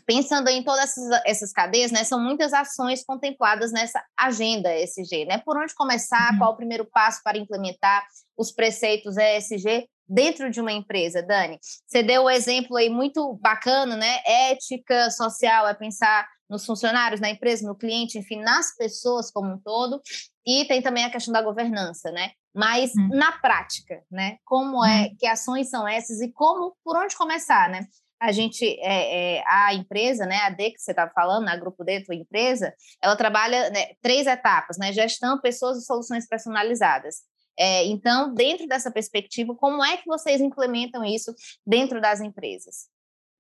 pensando 0.07 0.49
em 0.49 0.63
todas 0.63 0.85
essas, 0.85 1.21
essas 1.27 1.53
cadeias, 1.53 1.91
né, 1.91 2.05
são 2.05 2.19
muitas 2.19 2.53
ações 2.53 3.05
contempladas 3.05 3.73
nessa 3.73 4.03
agenda 4.17 4.75
ESG, 4.75 5.27
né? 5.27 5.39
Por 5.45 5.59
onde 5.59 5.75
começar? 5.75 6.33
Uhum. 6.33 6.39
Qual 6.39 6.53
o 6.53 6.57
primeiro 6.57 6.87
passo 6.87 7.21
para 7.23 7.39
implementar 7.39 8.07
os 8.37 8.51
preceitos 8.51 9.17
ESG 9.17 9.87
dentro 10.09 10.51
de 10.51 10.61
uma 10.61 10.73
empresa, 10.73 11.23
Dani? 11.23 11.59
Você 11.87 12.03
deu 12.03 12.25
um 12.25 12.31
exemplo 12.31 12.77
aí 12.77 12.89
muito 12.89 13.35
bacana, 13.43 13.97
né? 13.97 14.21
Ética 14.25 15.11
social 15.11 15.69
é 15.69 15.75
pensar 15.75 16.27
nos 16.49 16.65
funcionários, 16.65 17.21
na 17.21 17.31
empresa, 17.31 17.67
no 17.67 17.77
cliente, 17.77 18.19
enfim, 18.19 18.41
nas 18.41 18.75
pessoas 18.77 19.31
como 19.31 19.53
um 19.53 19.59
todo. 19.59 20.01
E 20.47 20.65
tem 20.67 20.81
também 20.81 21.05
a 21.05 21.11
questão 21.11 21.33
da 21.33 21.43
governança, 21.43 22.11
né? 22.11 22.31
Mas 22.55 22.93
uhum. 22.95 23.09
na 23.09 23.33
prática, 23.33 24.03
né? 24.11 24.39
Como 24.45 24.85
é, 24.85 25.03
uhum. 25.03 25.17
que 25.19 25.27
ações 25.27 25.69
são 25.69 25.87
essas 25.87 26.21
e 26.21 26.33
como, 26.33 26.77
por 26.85 26.97
onde 26.97 27.17
começar, 27.17 27.69
né? 27.69 27.87
a 28.21 28.33
gente, 28.33 28.65
é, 28.81 29.37
é, 29.37 29.45
a 29.47 29.73
empresa, 29.75 30.27
né, 30.27 30.39
a 30.39 30.51
D 30.51 30.73
que 30.73 30.81
você 30.81 30.91
estava 30.91 31.11
falando, 31.13 31.49
a 31.49 31.57
Grupo 31.57 31.85
D, 31.85 32.03
tua 32.03 32.15
empresa, 32.15 32.75
ela 33.01 33.17
trabalha 33.17 33.71
né, 33.71 33.95
três 34.03 34.27
etapas, 34.27 34.77
né, 34.77 34.93
gestão, 34.93 35.41
pessoas 35.41 35.79
e 35.79 35.87
soluções 35.87 36.27
personalizadas. 36.27 37.19
É, 37.57 37.85
então, 37.87 38.35
dentro 38.35 38.67
dessa 38.67 38.91
perspectiva, 38.91 39.55
como 39.55 39.85
é 39.85 39.97
que 39.97 40.07
vocês 40.07 40.41
implementam 40.41 41.05
isso 41.05 41.35
dentro 41.67 42.01
das 42.01 42.21
empresas? 42.21 42.89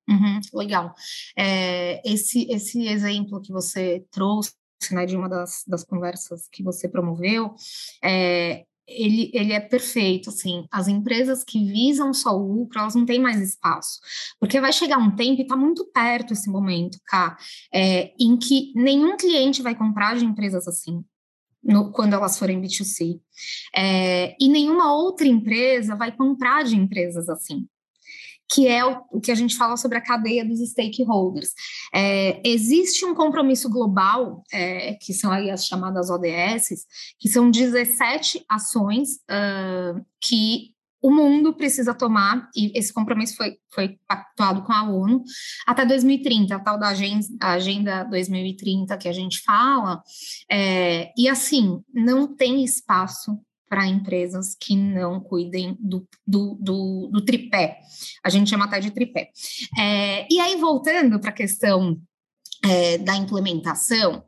Uhum, 0.09 0.41
legal. 0.55 0.95
É, 1.37 2.01
esse, 2.05 2.51
esse 2.51 2.87
exemplo 2.87 3.41
que 3.43 3.53
você 3.53 4.05
trouxe, 4.11 4.55
né, 4.91 5.05
de 5.05 5.17
uma 5.17 5.29
das, 5.29 5.65
das 5.67 5.85
conversas 5.85 6.49
que 6.51 6.63
você 6.63 6.89
promoveu, 6.89 7.55
é, 8.03 8.65
ele, 8.89 9.31
ele 9.35 9.53
é 9.53 9.61
perfeito, 9.61 10.31
assim, 10.31 10.67
as 10.73 10.89
empresas 10.89 11.45
que 11.45 11.63
visam 11.63 12.15
só 12.15 12.35
o 12.35 12.53
lucro, 12.53 12.79
elas 12.79 12.95
não 12.95 13.05
têm 13.05 13.21
mais 13.21 13.41
espaço, 13.41 14.01
porque 14.41 14.61
vai 14.61 14.73
chegar 14.73 14.97
um 14.97 15.15
tempo, 15.15 15.41
e 15.41 15.43
está 15.43 15.57
muito 15.57 15.85
perto 15.93 16.33
esse 16.33 16.49
momento, 16.49 16.99
cá, 17.07 17.37
é, 17.73 18.15
em 18.19 18.37
que 18.39 18.73
nenhum 18.75 19.17
cliente 19.17 19.61
vai 19.61 19.75
comprar 19.75 20.17
de 20.17 20.25
empresas 20.25 20.67
assim, 20.67 21.05
no, 21.63 21.93
quando 21.93 22.15
elas 22.15 22.39
forem 22.39 22.63
B2C, 22.63 23.21
é, 23.77 24.35
e 24.41 24.49
nenhuma 24.49 24.95
outra 24.95 25.27
empresa 25.27 25.95
vai 25.95 26.11
comprar 26.11 26.65
de 26.65 26.75
empresas 26.75 27.29
assim, 27.29 27.67
que 28.51 28.67
é 28.67 28.85
o, 28.85 29.21
que 29.21 29.31
a 29.31 29.35
gente 29.35 29.57
fala 29.57 29.77
sobre 29.77 29.99
a 29.99 30.01
cadeia 30.01 30.45
dos 30.45 30.61
stakeholders. 30.71 31.51
É, 31.95 32.41
existe 32.45 33.05
um 33.05 33.15
compromisso 33.15 33.69
global, 33.69 34.43
é, 34.53 34.95
que 34.95 35.13
são 35.13 35.31
aí 35.31 35.51
as 35.51 35.67
chamadas 35.67 36.11
ODS, 36.11 36.87
que 37.19 37.29
são 37.29 37.51
17 37.51 38.45
ações 38.49 39.17
uh, 39.31 40.05
que 40.21 40.75
o 41.01 41.13
mundo 41.13 41.55
precisa 41.55 41.95
tomar, 41.95 42.49
e 42.57 42.77
esse 42.77 42.93
compromisso 42.93 43.37
foi, 43.37 43.57
foi 43.73 43.99
pactuado 44.07 44.63
com 44.63 44.73
a 44.73 44.83
ONU, 44.83 45.23
até 45.67 45.87
2030, 45.87 46.57
a 46.57 46.59
tal 46.59 46.79
da 46.79 46.89
agenda, 46.89 47.27
agenda 47.41 48.03
2030 48.05 48.97
que 48.99 49.09
a 49.09 49.13
gente 49.13 49.41
fala, 49.43 50.03
é, 50.51 51.13
e 51.17 51.29
assim, 51.29 51.81
não 51.95 52.35
tem 52.35 52.65
espaço 52.65 53.39
para 53.69 53.87
empresas 53.87 54.57
que 54.59 54.75
não 54.77 55.21
cuidem 55.21 55.77
do, 55.79 56.09
do, 56.27 56.57
do, 56.61 57.11
do, 57.13 57.25
tripé. 57.25 57.79
A 58.25 58.31
gente 58.31 58.51
chama 58.51 58.65
até 58.65 58.81
de 58.81 58.91
tripé. 58.91 59.31
É, 59.79 60.27
e 60.31 60.41
aí, 60.41 60.57
voltando 60.57 61.21
para 61.21 61.31
a 61.31 61.35
questão 61.35 62.01
é, 62.65 62.99
da 62.99 63.15
implementação, 63.17 64.25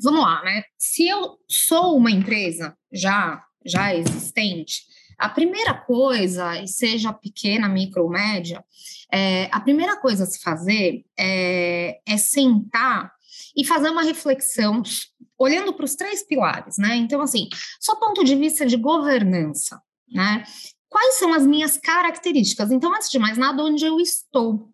vamos 0.00 0.20
lá, 0.20 0.42
né? 0.42 0.62
Se 0.78 1.06
eu 1.08 1.38
sou 1.48 1.96
uma 1.96 2.10
empresa 2.10 2.76
já, 2.92 3.42
já 3.64 3.94
existente, 3.94 4.82
a 5.18 5.28
primeira 5.28 5.74
coisa, 5.74 6.62
e 6.62 6.66
seja 6.66 7.12
pequena, 7.12 7.68
micro 7.68 8.04
ou 8.04 8.10
média, 8.10 8.64
é, 9.12 9.50
a 9.52 9.60
primeira 9.60 10.00
coisa 10.00 10.24
a 10.24 10.26
se 10.26 10.40
fazer 10.40 11.04
é, 11.18 12.00
é 12.08 12.16
sentar 12.16 13.12
e 13.56 13.64
fazer 13.64 13.90
uma 13.90 14.02
reflexão 14.02 14.82
olhando 15.38 15.72
para 15.72 15.84
os 15.84 15.94
três 15.94 16.22
pilares, 16.22 16.76
né? 16.78 16.96
Então, 16.96 17.20
assim, 17.20 17.48
só 17.80 17.96
ponto 17.96 18.22
de 18.22 18.36
vista 18.36 18.66
de 18.66 18.76
governança, 18.76 19.80
né? 20.12 20.44
Quais 20.88 21.14
são 21.14 21.32
as 21.32 21.46
minhas 21.46 21.78
características? 21.78 22.70
Então, 22.70 22.94
antes 22.94 23.08
de 23.10 23.18
mais 23.18 23.38
nada, 23.38 23.62
onde 23.62 23.84
eu 23.84 23.98
estou? 24.00 24.70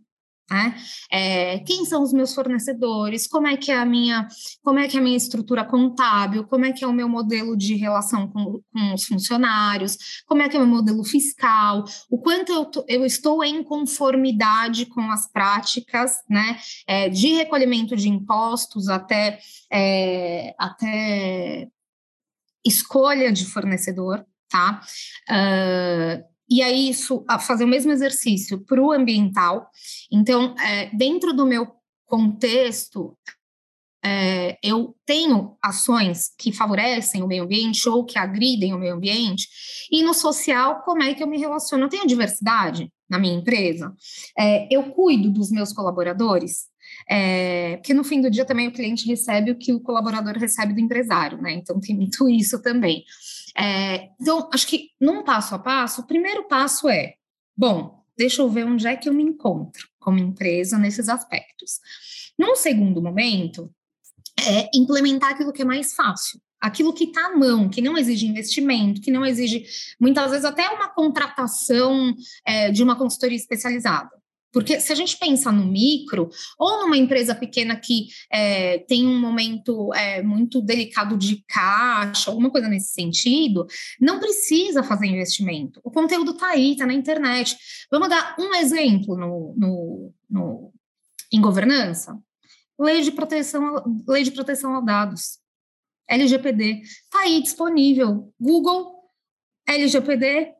Né? 0.50 0.76
É, 1.10 1.58
quem 1.60 1.84
são 1.84 2.02
os 2.02 2.12
meus 2.12 2.32
fornecedores? 2.32 3.26
Como 3.26 3.48
é 3.48 3.56
que 3.56 3.72
é 3.72 3.76
a 3.76 3.84
minha, 3.84 4.28
como 4.62 4.78
é 4.78 4.86
que 4.86 4.96
é 4.96 5.00
a 5.00 5.02
minha 5.02 5.16
estrutura 5.16 5.64
contábil? 5.64 6.44
Como 6.44 6.64
é 6.64 6.72
que 6.72 6.84
é 6.84 6.86
o 6.86 6.92
meu 6.92 7.08
modelo 7.08 7.56
de 7.56 7.74
relação 7.74 8.28
com, 8.28 8.60
com 8.72 8.94
os 8.94 9.04
funcionários? 9.04 10.22
Como 10.24 10.42
é 10.42 10.48
que 10.48 10.56
é 10.56 10.60
o 10.60 10.66
meu 10.66 10.76
modelo 10.76 11.02
fiscal? 11.04 11.84
O 12.08 12.18
quanto 12.18 12.52
eu, 12.52 12.70
eu 12.86 13.04
estou 13.04 13.42
em 13.42 13.62
conformidade 13.64 14.86
com 14.86 15.00
as 15.10 15.30
práticas, 15.30 16.12
né? 16.30 16.58
É, 16.86 17.08
de 17.08 17.34
recolhimento 17.34 17.96
de 17.96 18.08
impostos 18.08 18.88
até 18.88 19.40
é, 19.72 20.54
até 20.58 21.68
escolha 22.64 23.32
de 23.32 23.46
fornecedor, 23.46 24.24
tá? 24.48 24.80
Uh, 25.30 26.35
e 26.48 26.62
aí, 26.62 26.90
isso, 26.90 27.24
fazer 27.40 27.64
o 27.64 27.68
mesmo 27.68 27.90
exercício 27.90 28.64
para 28.64 28.80
o 28.80 28.92
ambiental. 28.92 29.68
Então, 30.12 30.54
é, 30.58 30.90
dentro 30.96 31.32
do 31.32 31.44
meu 31.44 31.66
contexto, 32.06 33.16
é, 34.04 34.56
eu 34.62 34.94
tenho 35.04 35.56
ações 35.60 36.30
que 36.38 36.52
favorecem 36.52 37.22
o 37.22 37.26
meio 37.26 37.42
ambiente 37.42 37.88
ou 37.88 38.04
que 38.04 38.16
agridem 38.16 38.72
o 38.72 38.78
meio 38.78 38.94
ambiente, 38.94 39.48
e 39.90 40.02
no 40.04 40.14
social, 40.14 40.82
como 40.82 41.02
é 41.02 41.12
que 41.12 41.22
eu 41.22 41.26
me 41.26 41.38
relaciono? 41.38 41.84
Eu 41.84 41.88
tenho 41.88 42.06
diversidade 42.06 42.88
na 43.10 43.18
minha 43.18 43.34
empresa, 43.34 43.92
é, 44.38 44.68
eu 44.70 44.90
cuido 44.92 45.30
dos 45.30 45.50
meus 45.50 45.72
colaboradores, 45.72 46.66
é, 47.08 47.76
porque 47.76 47.94
no 47.94 48.04
fim 48.04 48.20
do 48.20 48.30
dia 48.30 48.44
também 48.44 48.68
o 48.68 48.72
cliente 48.72 49.06
recebe 49.06 49.50
o 49.50 49.58
que 49.58 49.72
o 49.72 49.80
colaborador 49.80 50.36
recebe 50.36 50.74
do 50.74 50.80
empresário, 50.80 51.40
né? 51.40 51.52
Então 51.52 51.80
tem 51.80 51.94
muito 51.94 52.28
isso 52.30 52.60
também. 52.62 53.04
É, 53.56 54.10
então, 54.20 54.48
acho 54.52 54.66
que 54.66 54.90
num 55.00 55.22
passo 55.22 55.54
a 55.54 55.58
passo, 55.58 56.02
o 56.02 56.06
primeiro 56.06 56.46
passo 56.48 56.88
é: 56.88 57.14
bom, 57.56 58.02
deixa 58.16 58.42
eu 58.42 58.48
ver 58.48 58.66
onde 58.66 58.86
é 58.86 58.96
que 58.96 59.08
eu 59.08 59.14
me 59.14 59.22
encontro 59.22 59.88
como 59.98 60.18
empresa 60.18 60.78
nesses 60.78 61.08
aspectos. 61.08 61.80
Num 62.38 62.54
segundo 62.54 63.00
momento, 63.02 63.70
é 64.38 64.68
implementar 64.74 65.30
aquilo 65.30 65.52
que 65.52 65.62
é 65.62 65.64
mais 65.64 65.94
fácil 65.94 66.40
aquilo 66.60 66.92
que 66.92 67.04
está 67.04 67.26
à 67.26 67.36
mão, 67.36 67.68
que 67.68 67.80
não 67.80 67.96
exige 67.96 68.26
investimento, 68.26 69.00
que 69.00 69.10
não 69.10 69.24
exige, 69.24 69.64
muitas 70.00 70.30
vezes, 70.30 70.44
até 70.44 70.68
uma 70.70 70.88
contratação 70.88 72.14
é, 72.44 72.70
de 72.70 72.82
uma 72.82 72.96
consultoria 72.96 73.36
especializada. 73.36 74.10
Porque 74.56 74.80
se 74.80 74.90
a 74.90 74.94
gente 74.94 75.18
pensa 75.18 75.52
no 75.52 75.66
micro, 75.66 76.30
ou 76.58 76.80
numa 76.80 76.96
empresa 76.96 77.34
pequena 77.34 77.76
que 77.76 78.06
é, 78.32 78.78
tem 78.78 79.06
um 79.06 79.20
momento 79.20 79.92
é, 79.92 80.22
muito 80.22 80.62
delicado 80.62 81.14
de 81.18 81.44
caixa, 81.46 82.30
alguma 82.30 82.50
coisa 82.50 82.66
nesse 82.66 82.94
sentido, 82.94 83.66
não 84.00 84.18
precisa 84.18 84.82
fazer 84.82 85.08
investimento. 85.08 85.78
O 85.84 85.90
conteúdo 85.90 86.30
está 86.30 86.52
aí, 86.52 86.72
está 86.72 86.86
na 86.86 86.94
internet. 86.94 87.54
Vamos 87.90 88.08
dar 88.08 88.34
um 88.38 88.54
exemplo 88.54 89.14
no, 89.14 89.54
no, 89.58 90.14
no, 90.30 90.72
em 91.30 91.38
governança? 91.38 92.18
Lei 92.80 93.02
de 93.02 93.12
proteção, 93.12 94.02
lei 94.08 94.22
de 94.22 94.30
proteção 94.30 94.74
a 94.74 94.80
dados. 94.80 95.38
LGPD. 96.08 96.80
Está 96.80 97.24
aí 97.24 97.42
disponível. 97.42 98.32
Google, 98.40 99.02
LGPD, 99.68 100.55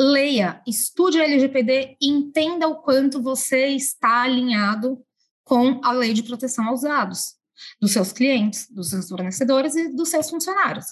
leia, 0.00 0.62
estude 0.66 1.20
a 1.20 1.24
LGPD 1.24 1.96
e 2.00 2.08
entenda 2.08 2.66
o 2.66 2.76
quanto 2.76 3.22
você 3.22 3.68
está 3.68 4.22
alinhado 4.22 4.98
com 5.44 5.80
a 5.84 5.92
lei 5.92 6.14
de 6.14 6.22
proteção 6.22 6.66
aos 6.68 6.82
dados 6.82 7.34
dos 7.78 7.92
seus 7.92 8.10
clientes, 8.10 8.66
dos 8.70 8.88
seus 8.88 9.08
fornecedores 9.08 9.74
e 9.76 9.94
dos 9.94 10.08
seus 10.08 10.30
funcionários. 10.30 10.86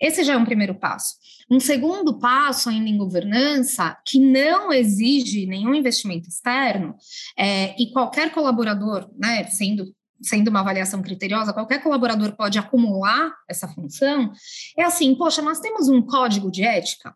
Esse 0.00 0.24
já 0.24 0.32
é 0.32 0.36
um 0.36 0.44
primeiro 0.44 0.74
passo. 0.74 1.16
Um 1.50 1.60
segundo 1.60 2.18
passo, 2.18 2.70
ainda 2.70 2.88
em 2.88 2.96
governança, 2.96 3.98
que 4.06 4.18
não 4.18 4.72
exige 4.72 5.46
nenhum 5.46 5.74
investimento 5.74 6.28
externo, 6.28 6.94
é, 7.36 7.74
e 7.80 7.90
qualquer 7.92 8.32
colaborador, 8.32 9.10
né, 9.18 9.44
sendo 9.44 9.94
sendo 10.20 10.48
uma 10.48 10.60
avaliação 10.60 11.00
criteriosa, 11.00 11.52
qualquer 11.52 11.80
colaborador 11.80 12.34
pode 12.34 12.58
acumular 12.58 13.32
essa 13.48 13.68
função, 13.68 14.32
é 14.76 14.82
assim, 14.82 15.14
poxa, 15.14 15.40
nós 15.40 15.60
temos 15.60 15.88
um 15.88 16.02
código 16.02 16.50
de 16.50 16.64
ética, 16.64 17.14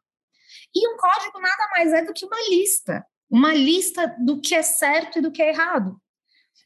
e 0.75 0.89
um 0.89 0.97
código 0.97 1.41
nada 1.41 1.69
mais 1.73 1.93
é 1.93 2.05
do 2.05 2.13
que 2.13 2.25
uma 2.25 2.41
lista, 2.49 3.05
uma 3.31 3.53
lista 3.55 4.15
do 4.19 4.41
que 4.41 4.55
é 4.55 4.63
certo 4.63 5.19
e 5.19 5.23
do 5.23 5.31
que 5.31 5.43
é 5.43 5.51
errado. 5.51 6.01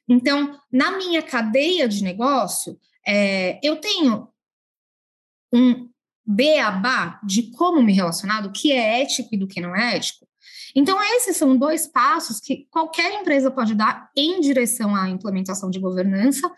Então, 0.08 0.58
na 0.70 0.96
minha 0.96 1.22
cadeia 1.22 1.88
de 1.88 2.02
negócio, 2.02 2.78
é, 3.06 3.58
eu 3.62 3.76
tenho 3.76 4.28
um 5.52 5.90
beabá 6.24 7.20
de 7.24 7.50
como 7.52 7.82
me 7.82 7.92
relacionar, 7.92 8.40
do 8.40 8.52
que 8.52 8.72
é 8.72 9.02
ético 9.02 9.28
e 9.32 9.38
do 9.38 9.46
que 9.46 9.60
não 9.60 9.74
é 9.74 9.96
ético. 9.96 10.26
Então, 10.74 11.02
esses 11.02 11.36
são 11.36 11.56
dois 11.56 11.86
passos 11.86 12.40
que 12.40 12.66
qualquer 12.70 13.20
empresa 13.20 13.50
pode 13.50 13.74
dar 13.74 14.10
em 14.16 14.40
direção 14.40 14.94
à 14.94 15.08
implementação 15.08 15.70
de 15.70 15.78
governança 15.78 16.52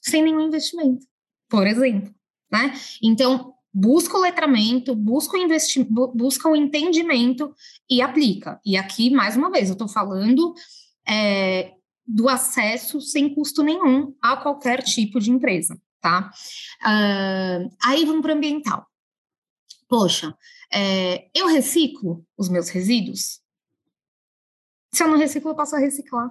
sem 0.00 0.22
nenhum 0.22 0.40
investimento, 0.40 1.06
por 1.48 1.66
exemplo. 1.66 2.14
Né? 2.50 2.72
Então, 3.02 3.54
busca 3.72 4.16
o 4.16 4.20
letramento, 4.20 4.94
busca 4.94 5.36
o, 5.36 5.40
investi 5.40 5.86
busca 6.14 6.48
o 6.48 6.56
entendimento 6.56 7.54
e 7.88 8.02
aplica. 8.02 8.60
E 8.64 8.76
aqui, 8.76 9.10
mais 9.10 9.36
uma 9.36 9.50
vez, 9.50 9.68
eu 9.68 9.74
estou 9.74 9.88
falando 9.88 10.54
é, 11.08 11.72
do 12.06 12.28
acesso 12.28 13.00
sem 13.00 13.34
custo 13.34 13.62
nenhum 13.62 14.14
a 14.20 14.36
qualquer 14.36 14.82
tipo 14.82 15.20
de 15.20 15.30
empresa, 15.30 15.80
tá? 16.00 16.30
Uh, 16.82 17.70
aí 17.84 18.04
vamos 18.04 18.22
para 18.22 18.34
o 18.34 18.36
ambiental. 18.36 18.86
Poxa, 19.88 20.36
é, 20.72 21.28
eu 21.34 21.46
reciclo 21.48 22.24
os 22.36 22.48
meus 22.48 22.68
resíduos? 22.68 23.40
Se 24.92 25.02
eu 25.02 25.08
não 25.08 25.18
reciclo, 25.18 25.50
eu 25.50 25.56
posso 25.56 25.76
reciclar. 25.76 26.30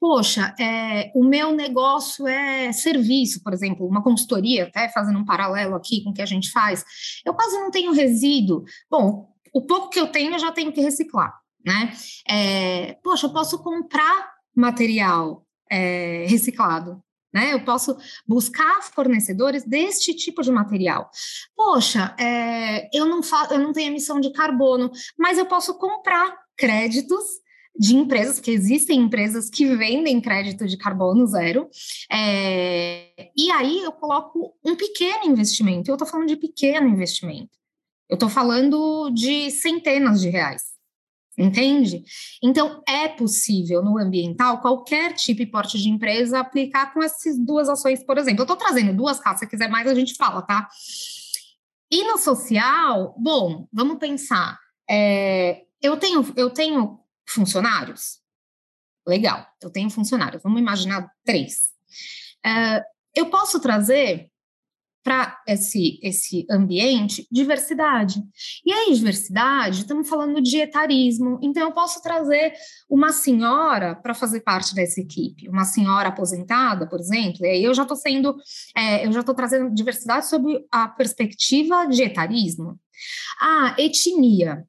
Poxa, 0.00 0.54
é, 0.60 1.10
o 1.14 1.24
meu 1.24 1.52
negócio 1.52 2.26
é 2.26 2.70
serviço, 2.72 3.42
por 3.42 3.52
exemplo, 3.52 3.86
uma 3.86 4.02
consultoria, 4.02 4.64
até 4.64 4.88
fazendo 4.88 5.18
um 5.18 5.24
paralelo 5.24 5.74
aqui 5.74 6.04
com 6.04 6.10
o 6.10 6.14
que 6.14 6.22
a 6.22 6.26
gente 6.26 6.50
faz. 6.52 6.84
Eu 7.24 7.34
quase 7.34 7.58
não 7.58 7.70
tenho 7.70 7.92
resíduo. 7.92 8.64
Bom, 8.88 9.28
o 9.52 9.62
pouco 9.62 9.90
que 9.90 9.98
eu 9.98 10.06
tenho, 10.06 10.32
eu 10.32 10.38
já 10.38 10.52
tenho 10.52 10.72
que 10.72 10.80
reciclar, 10.80 11.34
né? 11.64 11.92
É, 12.28 12.96
poxa, 13.02 13.26
eu 13.26 13.32
posso 13.32 13.60
comprar 13.62 14.32
material 14.54 15.44
é, 15.70 16.26
reciclado. 16.28 17.02
Né? 17.32 17.52
Eu 17.52 17.62
posso 17.62 17.96
buscar 18.26 18.82
fornecedores 18.82 19.62
deste 19.62 20.14
tipo 20.14 20.42
de 20.42 20.50
material. 20.50 21.10
Poxa, 21.54 22.14
é, 22.18 22.88
eu, 22.96 23.04
não 23.04 23.20
eu 23.50 23.58
não 23.58 23.72
tenho 23.72 23.88
emissão 23.88 24.18
de 24.18 24.32
carbono, 24.32 24.90
mas 25.18 25.36
eu 25.36 25.44
posso 25.44 25.76
comprar 25.76 26.34
créditos 26.56 27.22
de 27.78 27.94
empresas, 27.94 28.36
porque 28.36 28.50
existem 28.50 29.00
empresas 29.00 29.48
que 29.48 29.76
vendem 29.76 30.20
crédito 30.20 30.66
de 30.66 30.76
carbono 30.76 31.26
zero, 31.26 31.68
é, 32.10 33.30
e 33.36 33.50
aí 33.52 33.80
eu 33.80 33.92
coloco 33.92 34.54
um 34.64 34.74
pequeno 34.74 35.24
investimento. 35.24 35.90
Eu 35.90 35.94
estou 35.94 36.08
falando 36.08 36.28
de 36.28 36.36
pequeno 36.36 36.88
investimento. 36.88 37.50
Eu 38.08 38.14
estou 38.14 38.28
falando 38.28 39.10
de 39.10 39.50
centenas 39.50 40.20
de 40.20 40.28
reais. 40.28 40.62
Entende? 41.38 42.02
Então, 42.42 42.82
é 42.88 43.06
possível 43.06 43.80
no 43.80 43.96
ambiental 43.96 44.60
qualquer 44.60 45.12
tipo 45.12 45.40
e 45.40 45.46
porte 45.46 45.78
de 45.78 45.88
empresa 45.88 46.40
aplicar 46.40 46.92
com 46.92 47.00
essas 47.00 47.38
duas 47.38 47.68
ações, 47.68 48.04
por 48.04 48.18
exemplo. 48.18 48.40
Eu 48.40 48.44
estou 48.44 48.56
trazendo 48.56 48.92
duas, 48.92 49.20
caso 49.20 49.38
você 49.38 49.46
quiser 49.46 49.70
mais, 49.70 49.86
a 49.86 49.94
gente 49.94 50.16
fala, 50.16 50.42
tá? 50.42 50.68
E 51.88 52.02
no 52.02 52.18
social, 52.18 53.14
bom, 53.16 53.68
vamos 53.72 53.98
pensar. 53.98 54.58
É, 54.90 55.62
eu, 55.80 55.96
tenho, 55.96 56.26
eu 56.36 56.50
tenho 56.50 56.98
funcionários? 57.28 58.18
Legal, 59.06 59.46
eu 59.62 59.70
tenho 59.70 59.90
funcionários. 59.90 60.42
Vamos 60.42 60.60
imaginar 60.60 61.10
três. 61.24 61.68
É, 62.44 62.82
eu 63.14 63.30
posso 63.30 63.60
trazer 63.60 64.30
para 65.08 65.40
esse, 65.46 65.98
esse 66.02 66.46
ambiente 66.50 67.26
diversidade. 67.32 68.22
E 68.62 68.70
aí, 68.70 68.92
diversidade, 68.92 69.80
estamos 69.80 70.06
falando 70.06 70.38
de 70.42 70.58
etarismo, 70.58 71.38
então 71.42 71.62
eu 71.62 71.72
posso 71.72 72.02
trazer 72.02 72.52
uma 72.90 73.10
senhora 73.10 73.94
para 73.94 74.12
fazer 74.12 74.40
parte 74.40 74.74
dessa 74.74 75.00
equipe, 75.00 75.48
uma 75.48 75.64
senhora 75.64 76.10
aposentada, 76.10 76.86
por 76.86 77.00
exemplo, 77.00 77.46
e 77.46 77.48
aí 77.48 77.64
eu 77.64 77.72
já 77.72 77.84
estou 77.84 77.96
sendo, 77.96 78.36
é, 78.76 79.06
eu 79.06 79.10
já 79.10 79.20
estou 79.20 79.34
trazendo 79.34 79.74
diversidade 79.74 80.26
sob 80.26 80.62
a 80.70 80.88
perspectiva 80.88 81.86
de 81.86 82.02
etarismo. 82.02 82.78
Ah, 83.40 83.74
etnia. 83.78 84.66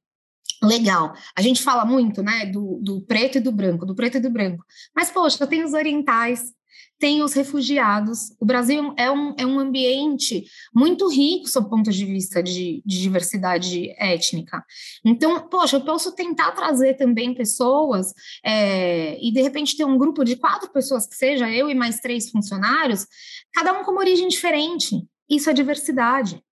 Legal. 0.61 1.13
A 1.35 1.41
gente 1.41 1.63
fala 1.63 1.85
muito, 1.85 2.21
né, 2.21 2.45
do, 2.45 2.79
do 2.81 3.01
preto 3.01 3.37
e 3.37 3.41
do 3.41 3.51
branco, 3.51 3.85
do 3.85 3.95
preto 3.95 4.17
e 4.17 4.19
do 4.19 4.29
branco. 4.29 4.63
Mas, 4.95 5.09
poxa, 5.09 5.47
tem 5.47 5.63
os 5.63 5.73
orientais, 5.73 6.53
tem 6.99 7.23
os 7.23 7.33
refugiados. 7.33 8.35
O 8.39 8.45
Brasil 8.45 8.93
é 8.97 9.09
um, 9.09 9.33
é 9.37 9.45
um 9.45 9.57
ambiente 9.57 10.43
muito 10.75 11.07
rico 11.07 11.47
sob 11.47 11.69
ponto 11.69 11.89
de 11.89 12.05
vista 12.05 12.43
de, 12.43 12.83
de, 12.85 13.01
diversidade 13.01 13.89
étnica. 13.97 14.63
Então, 15.03 15.47
poxa, 15.47 15.77
eu 15.77 15.81
posso 15.81 16.13
tentar 16.13 16.51
trazer 16.51 16.95
também 16.95 17.33
pessoas 17.33 18.13
é, 18.43 19.17
e, 19.25 19.31
de 19.31 19.41
repente, 19.41 19.77
ter 19.77 19.85
um 19.85 19.97
grupo 19.97 20.25
de 20.25 20.35
quatro 20.35 20.69
pessoas 20.71 21.07
que 21.07 21.15
seja 21.15 21.49
eu 21.49 21.69
e 21.69 21.73
mais 21.73 22.01
três 22.01 22.29
funcionários, 22.29 23.07
cada 23.53 23.71
um 23.79 23.83
com 23.85 23.91
uma 23.91 24.01
origem 24.01 24.27
diferente. 24.27 25.01
Isso 25.29 25.49
é 25.49 25.53
diversidade. 25.53 26.43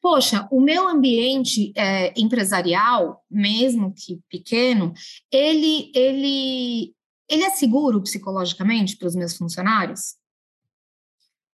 Poxa, 0.00 0.48
o 0.50 0.60
meu 0.60 0.88
ambiente 0.88 1.72
é, 1.76 2.12
empresarial, 2.20 3.24
mesmo 3.30 3.94
que 3.94 4.20
pequeno, 4.28 4.92
ele, 5.30 5.90
ele 5.94 6.94
ele 7.30 7.44
é 7.44 7.50
seguro 7.50 8.02
psicologicamente 8.02 8.96
para 8.96 9.06
os 9.06 9.14
meus 9.14 9.36
funcionários? 9.36 10.16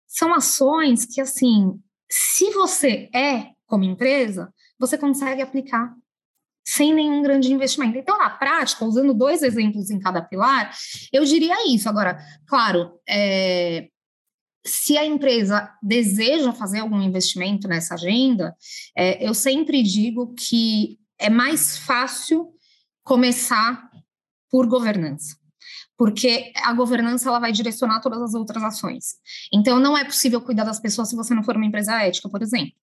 São 0.06 0.34
ações 0.34 1.06
que, 1.06 1.22
assim, 1.22 1.80
se 2.10 2.52
você 2.52 3.10
é 3.16 3.52
como 3.66 3.86
empresa, 3.86 4.54
você 4.78 4.98
consegue 4.98 5.42
aplicar 5.42 5.96
sem 6.68 6.94
nenhum 6.94 7.22
grande 7.22 7.52
investimento. 7.52 7.98
Então, 7.98 8.18
na 8.18 8.30
prática, 8.30 8.84
usando 8.84 9.14
dois 9.14 9.42
exemplos 9.42 9.90
em 9.90 10.00
cada 10.00 10.22
pilar, 10.22 10.76
eu 11.12 11.24
diria 11.24 11.74
isso. 11.74 11.88
Agora, 11.88 12.20
claro, 12.46 13.00
é, 13.08 13.88
se 14.66 14.98
a 14.98 15.06
empresa 15.06 15.72
deseja 15.82 16.54
fazer 16.54 16.80
algum 16.80 17.02
investimento 17.02 17.68
nessa 17.68 17.96
agenda, 17.96 18.56
é, 18.96 19.28
eu 19.28 19.34
sempre 19.34 19.82
digo 19.82 20.34
que 20.34 21.00
é 21.20 21.30
mais 21.30 21.78
fácil 21.78 22.54
começar 23.04 23.90
por 24.50 24.68
governança 24.68 25.42
porque 26.02 26.52
a 26.56 26.74
governança 26.74 27.30
ela 27.30 27.38
vai 27.38 27.52
direcionar 27.52 28.02
todas 28.02 28.20
as 28.20 28.34
outras 28.34 28.64
ações. 28.64 29.20
Então, 29.54 29.80
não 29.80 29.96
é 29.96 30.04
possível 30.04 30.42
cuidar 30.42 30.64
das 30.64 30.80
pessoas 30.80 31.08
se 31.08 31.16
você 31.16 31.32
não 31.32 31.44
for 31.44 31.56
uma 31.56 31.68
empresa 31.68 32.02
ética, 32.02 32.28
por 32.28 32.42
exemplo. 32.42 32.74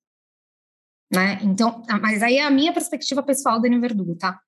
Né? 1.13 1.41
Então, 1.43 1.83
mas 2.01 2.23
aí 2.23 2.37
é 2.37 2.45
a 2.45 2.51
minha 2.51 2.73
perspectiva 2.73 3.21
pessoal, 3.21 3.61
Dani 3.61 3.81
Verdugo, 3.81 4.15
tá? 4.17 4.41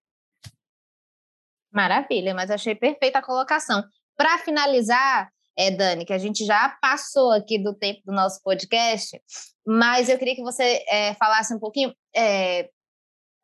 Maravilha, 1.72 2.32
mas 2.32 2.48
achei 2.48 2.76
perfeita 2.76 3.18
a 3.18 3.22
colocação. 3.22 3.82
Para 4.16 4.38
finalizar, 4.38 5.32
é, 5.60 5.70
Dani, 5.70 6.06
que 6.06 6.12
a 6.12 6.18
gente 6.18 6.44
já 6.44 6.70
passou 6.80 7.32
aqui 7.32 7.58
do 7.58 7.74
tempo 7.74 8.00
do 8.06 8.12
nosso 8.12 8.42
podcast, 8.42 9.20
mas 9.66 10.08
eu 10.08 10.18
queria 10.18 10.34
que 10.34 10.42
você 10.42 10.82
é, 10.88 11.14
falasse 11.14 11.54
um 11.54 11.58
pouquinho 11.58 11.94
é, 12.16 12.70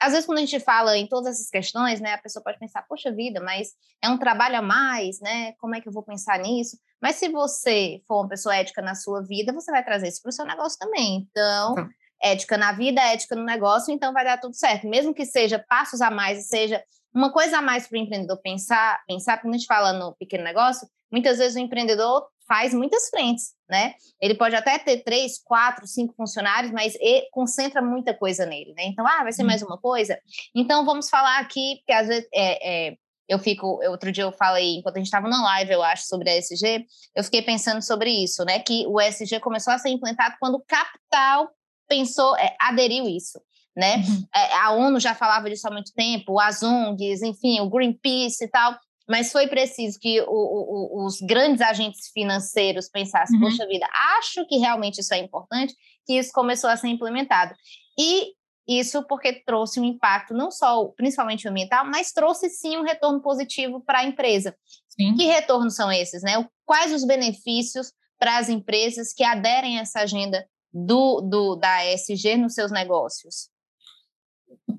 às 0.00 0.12
vezes 0.12 0.26
quando 0.26 0.38
a 0.38 0.40
gente 0.42 0.60
fala 0.60 0.96
em 0.96 1.06
todas 1.06 1.34
essas 1.34 1.50
questões, 1.50 2.00
né, 2.00 2.14
a 2.14 2.18
pessoa 2.18 2.42
pode 2.42 2.58
pensar, 2.58 2.82
poxa 2.88 3.12
vida, 3.12 3.40
mas 3.40 3.72
é 4.02 4.08
um 4.08 4.18
trabalho 4.18 4.56
a 4.56 4.62
mais, 4.62 5.20
né? 5.20 5.52
Como 5.58 5.74
é 5.74 5.80
que 5.80 5.88
eu 5.88 5.92
vou 5.92 6.02
pensar 6.02 6.38
nisso? 6.38 6.78
Mas 7.00 7.16
se 7.16 7.28
você 7.28 8.02
for 8.06 8.20
uma 8.20 8.28
pessoa 8.28 8.54
ética 8.54 8.82
na 8.82 8.94
sua 8.94 9.22
vida, 9.22 9.52
você 9.52 9.70
vai 9.70 9.84
trazer 9.84 10.08
isso 10.08 10.20
para 10.22 10.28
o 10.28 10.32
seu 10.32 10.44
negócio 10.44 10.78
também. 10.78 11.26
Então, 11.30 11.74
tá. 11.74 11.88
ética 12.22 12.58
na 12.58 12.72
vida, 12.72 13.00
ética 13.00 13.34
no 13.34 13.44
negócio, 13.44 13.92
então 13.92 14.12
vai 14.12 14.24
dar 14.24 14.38
tudo 14.38 14.54
certo. 14.54 14.86
Mesmo 14.86 15.14
que 15.14 15.24
seja 15.24 15.64
passos 15.66 16.00
a 16.02 16.10
mais, 16.10 16.46
seja 16.48 16.82
uma 17.16 17.32
coisa 17.32 17.58
a 17.58 17.62
mais 17.62 17.88
para 17.88 17.96
o 17.96 18.02
empreendedor 18.02 18.36
pensar, 18.42 19.02
pensar, 19.08 19.40
quando 19.40 19.54
a 19.54 19.56
gente 19.56 19.66
fala 19.66 19.94
no 19.94 20.14
pequeno 20.16 20.44
negócio, 20.44 20.86
muitas 21.10 21.38
vezes 21.38 21.56
o 21.56 21.58
empreendedor 21.58 22.26
faz 22.46 22.74
muitas 22.74 23.08
frentes, 23.08 23.54
né? 23.68 23.94
Ele 24.20 24.34
pode 24.34 24.54
até 24.54 24.78
ter 24.78 24.98
três, 24.98 25.42
quatro, 25.42 25.86
cinco 25.86 26.14
funcionários, 26.14 26.70
mas 26.70 26.92
concentra 27.32 27.80
muita 27.80 28.12
coisa 28.12 28.44
nele, 28.44 28.74
né? 28.74 28.84
Então, 28.84 29.06
ah, 29.06 29.22
vai 29.22 29.32
ser 29.32 29.44
hum. 29.44 29.46
mais 29.46 29.62
uma 29.62 29.78
coisa? 29.78 30.18
Então, 30.54 30.84
vamos 30.84 31.08
falar 31.08 31.38
aqui, 31.38 31.76
porque 31.78 31.92
às 31.92 32.06
vezes 32.06 32.28
é, 32.34 32.88
é, 32.88 32.96
eu 33.26 33.38
fico, 33.38 33.80
outro 33.88 34.12
dia 34.12 34.24
eu 34.24 34.32
falei, 34.32 34.76
enquanto 34.76 34.96
a 34.96 34.98
gente 34.98 35.06
estava 35.06 35.26
na 35.26 35.42
live, 35.42 35.72
eu 35.72 35.82
acho, 35.82 36.04
sobre 36.04 36.28
a 36.28 36.36
SG, 36.36 36.84
eu 37.14 37.24
fiquei 37.24 37.40
pensando 37.40 37.80
sobre 37.80 38.10
isso, 38.10 38.44
né? 38.44 38.58
Que 38.58 38.86
o 38.86 39.00
SG 39.00 39.40
começou 39.40 39.72
a 39.72 39.78
ser 39.78 39.88
implantado 39.88 40.36
quando 40.38 40.56
o 40.56 40.64
capital 40.66 41.50
pensou, 41.88 42.36
é, 42.36 42.54
aderiu 42.60 43.08
isso. 43.08 43.40
Né? 43.76 43.96
Uhum. 43.96 44.26
É, 44.34 44.54
a 44.56 44.70
ONU 44.72 44.98
já 44.98 45.14
falava 45.14 45.50
disso 45.50 45.68
há 45.68 45.70
muito 45.70 45.92
tempo, 45.92 46.40
as 46.40 46.62
ONGs, 46.62 47.22
enfim, 47.22 47.60
o 47.60 47.68
Greenpeace 47.68 48.44
e 48.44 48.48
tal, 48.48 48.74
mas 49.08 49.30
foi 49.30 49.46
preciso 49.46 49.98
que 50.00 50.20
o, 50.22 50.26
o, 50.28 51.04
os 51.04 51.20
grandes 51.20 51.60
agentes 51.60 52.08
financeiros 52.12 52.88
pensassem, 52.88 53.36
uhum. 53.36 53.42
poxa 53.42 53.66
vida, 53.66 53.86
acho 54.18 54.46
que 54.46 54.56
realmente 54.56 55.00
isso 55.00 55.14
é 55.14 55.18
importante, 55.18 55.74
que 56.06 56.14
isso 56.14 56.32
começou 56.32 56.70
a 56.70 56.76
ser 56.76 56.88
implementado. 56.88 57.54
E 57.98 58.32
isso 58.66 59.04
porque 59.06 59.44
trouxe 59.44 59.78
um 59.78 59.84
impacto 59.84 60.34
não 60.34 60.50
só, 60.50 60.86
principalmente 60.96 61.46
ambiental, 61.46 61.84
mas 61.84 62.12
trouxe 62.12 62.50
sim 62.50 62.76
um 62.76 62.82
retorno 62.82 63.22
positivo 63.22 63.80
para 63.80 64.00
a 64.00 64.04
empresa. 64.04 64.56
Sim. 64.88 65.14
Que 65.14 65.24
retornos 65.24 65.76
são 65.76 65.92
esses, 65.92 66.22
né? 66.22 66.44
Quais 66.64 66.92
os 66.92 67.04
benefícios 67.04 67.92
para 68.18 68.38
as 68.38 68.48
empresas 68.48 69.12
que 69.12 69.22
aderem 69.22 69.78
a 69.78 69.82
essa 69.82 70.00
agenda 70.00 70.44
do, 70.72 71.20
do 71.20 71.56
da 71.56 71.86
ESG 71.86 72.36
nos 72.36 72.54
seus 72.54 72.72
negócios? 72.72 73.48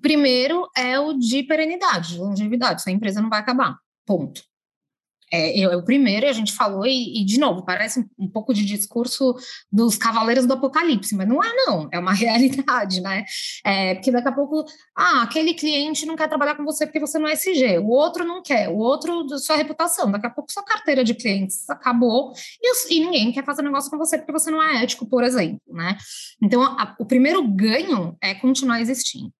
Primeiro 0.01 0.67
é 0.75 0.99
o 0.99 1.13
de 1.13 1.43
perenidade, 1.43 2.17
longevidade. 2.17 2.81
Essa 2.81 2.91
empresa 2.91 3.21
não 3.21 3.29
vai 3.29 3.39
acabar. 3.39 3.77
Ponto. 4.05 4.41
É, 5.31 5.61
é, 5.61 5.75
o 5.75 5.83
primeiro, 5.83 6.27
a 6.27 6.31
gente 6.31 6.53
falou, 6.53 6.85
e, 6.85 7.21
e 7.21 7.25
de 7.25 7.39
novo, 7.39 7.63
parece 7.65 7.99
um, 7.99 8.09
um, 8.17 8.29
pouco 8.29 8.53
de 8.53 8.63
discurso 8.63 9.35
dos 9.71 9.97
cavaleiros 9.97 10.45
do 10.45 10.53
apocalipse, 10.53 11.15
mas 11.15 11.27
não 11.27 11.43
é, 11.43 11.53
não, 11.53 11.89
é 11.91 11.99
uma 11.99 12.13
realidade, 12.15 13.01
né? 13.01 13.25
É, 13.65 13.95
porque 13.95 14.11
daqui 14.11 14.27
a 14.27 14.31
pouco, 14.31 14.65
ah, 14.95 15.23
aquele 15.23 15.53
cliente 15.53 16.05
não 16.05 16.15
quer 16.15 16.29
trabalhar 16.29 16.55
com 16.55 16.63
você 16.63 16.85
porque 16.85 16.99
você 16.99 17.19
não 17.19 17.27
é 17.27 17.33
SG, 17.33 17.79
o 17.79 17.89
outro 17.89 18.23
não 18.23 18.41
quer, 18.41 18.69
o 18.69 18.77
outro, 18.77 19.37
sua 19.39 19.57
reputação, 19.57 20.09
daqui 20.09 20.27
a 20.27 20.31
pouco 20.31 20.51
sua 20.51 20.63
carteira 20.63 21.03
de 21.03 21.13
clientes 21.13 21.69
acabou 21.69 22.31
e, 22.61 22.95
e 22.95 22.99
ninguém 22.99 23.31
quer 23.31 23.43
fazer 23.43 23.61
negócio 23.61 23.91
com 23.91 23.97
você 23.97 24.17
porque 24.17 24.31
você 24.31 24.49
não 24.49 24.63
é 24.63 24.83
ético, 24.83 25.05
por 25.05 25.23
exemplo, 25.23 25.61
né? 25.67 25.97
Então, 26.41 26.63
a, 26.63 26.95
o 26.99 27.05
primeiro 27.05 27.45
ganho 27.47 28.15
é 28.21 28.33
continuar 28.33 28.79
existindo. 28.79 29.33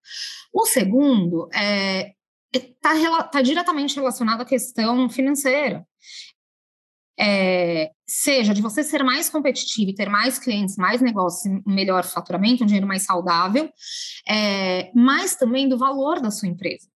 O 0.54 0.66
segundo 0.66 1.48
é 1.54 2.14
está 2.58 3.24
tá 3.24 3.42
diretamente 3.42 3.96
relacionado 3.96 4.42
à 4.42 4.46
questão 4.46 5.10
financeira. 5.10 5.86
É, 7.20 7.92
seja 8.06 8.54
de 8.54 8.62
você 8.62 8.84
ser 8.84 9.04
mais 9.04 9.28
competitivo 9.28 9.90
e 9.90 9.96
ter 9.96 10.08
mais 10.08 10.38
clientes, 10.38 10.78
mais 10.78 11.02
negócios, 11.02 11.52
melhor 11.66 12.04
faturamento, 12.04 12.64
um 12.64 12.68
dinheiro 12.68 12.88
mais 12.88 13.04
saudável, 13.04 13.72
é, 14.28 14.92
mas 14.94 15.36
também 15.36 15.68
do 15.68 15.78
valor 15.78 16.22
da 16.22 16.30
sua 16.30 16.48
empresa. 16.48 16.88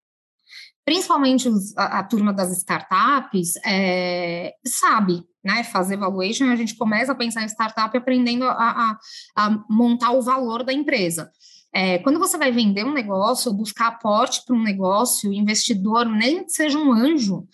Principalmente 0.86 1.47
os, 1.47 1.76
a, 1.78 2.00
a, 2.00 2.04
turma 2.04 2.34
das 2.34 2.52
startups 2.58 3.54
é, 3.65 4.54
sabe 4.65 5.24
né, 5.43 5.63
fazer 5.63 5.97
valuation, 5.97 6.45
a 6.45 6.56
gente 6.56 6.76
começa 6.76 7.12
a 7.12 7.15
pensar 7.15 7.43
em 7.43 7.50
startup 7.50 7.95
aprendendo 7.95 8.45
a, 8.45 8.54
a, 8.56 9.00
a 9.36 9.65
montar 9.69 10.12
o 10.12 10.21
valor 10.21 10.63
da 10.63 10.74
empresa. 10.74 11.32
É, 11.73 11.99
quando 11.99 12.19
você 12.19 12.38
vai 12.38 12.51
vender 12.51 12.86
um 12.86 12.93
negócio, 12.93 13.53
buscar 13.53 13.88
aporte 13.88 14.43
para 14.45 14.55
um 14.55 14.62
negócio, 14.62 15.31
investidor, 15.31 16.05
nem 16.05 16.43
que 16.43 16.51
seja 16.51 16.77
um 16.77 16.91
anjo, 16.91 17.47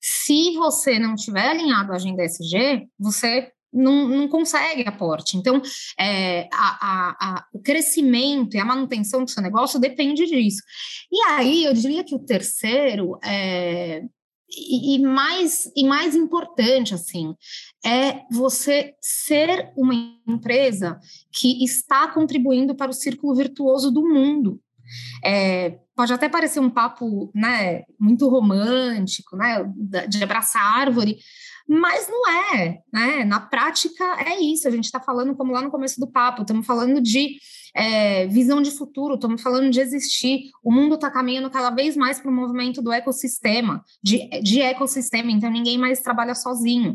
se 0.00 0.54
você 0.54 0.98
não 0.98 1.14
tiver 1.14 1.48
alinhado 1.48 1.92
à 1.92 1.96
agenda 1.96 2.22
SG, 2.22 2.86
você 2.98 3.50
não, 3.74 4.06
não 4.06 4.28
consegue 4.28 4.86
aporte. 4.86 5.36
Então, 5.36 5.60
é, 5.98 6.48
a, 6.52 6.78
a, 6.80 7.16
a, 7.20 7.44
o 7.52 7.58
crescimento 7.58 8.54
e 8.54 8.60
a 8.60 8.64
manutenção 8.64 9.24
do 9.24 9.30
seu 9.30 9.42
negócio 9.42 9.80
depende 9.80 10.24
disso. 10.26 10.62
E 11.10 11.22
aí, 11.30 11.64
eu 11.64 11.74
diria 11.74 12.04
que 12.04 12.14
o 12.14 12.20
terceiro, 12.20 13.18
é, 13.24 14.02
e, 14.56 14.96
e, 14.96 14.98
mais, 14.98 15.70
e 15.76 15.84
mais 15.84 16.14
importante, 16.14 16.94
assim, 16.94 17.34
é 17.84 18.22
você 18.30 18.94
ser 19.00 19.72
uma 19.76 19.94
empresa 20.26 20.98
que 21.32 21.64
está 21.64 22.08
contribuindo 22.08 22.74
para 22.74 22.90
o 22.90 22.94
círculo 22.94 23.34
virtuoso 23.34 23.90
do 23.90 24.02
mundo. 24.02 24.60
É, 25.24 25.78
pode 25.96 26.12
até 26.12 26.28
parecer 26.28 26.60
um 26.60 26.70
papo 26.70 27.30
né, 27.34 27.82
muito 27.98 28.28
romântico, 28.28 29.36
né, 29.36 29.64
de 30.08 30.22
abraçar 30.22 30.62
árvore, 30.62 31.18
mas 31.66 32.08
não 32.08 32.28
é, 32.30 32.78
né? 32.92 33.24
Na 33.24 33.40
prática 33.40 34.04
é 34.26 34.38
isso. 34.40 34.68
A 34.68 34.70
gente 34.70 34.84
está 34.84 35.00
falando, 35.00 35.34
como 35.34 35.52
lá 35.52 35.62
no 35.62 35.70
começo 35.70 35.98
do 35.98 36.06
papo, 36.06 36.42
estamos 36.42 36.66
falando 36.66 37.00
de 37.00 37.36
é, 37.74 38.26
visão 38.28 38.62
de 38.62 38.70
futuro, 38.70 39.14
estamos 39.14 39.42
falando 39.42 39.70
de 39.70 39.80
existir. 39.80 40.50
O 40.62 40.70
mundo 40.70 40.94
está 40.94 41.10
caminhando 41.10 41.50
cada 41.50 41.70
vez 41.70 41.96
mais 41.96 42.20
para 42.20 42.30
o 42.30 42.34
movimento 42.34 42.80
do 42.80 42.92
ecossistema, 42.92 43.82
de, 44.02 44.28
de 44.40 44.60
ecossistema, 44.60 45.30
então 45.30 45.50
ninguém 45.50 45.76
mais 45.76 46.00
trabalha 46.00 46.34
sozinho. 46.34 46.92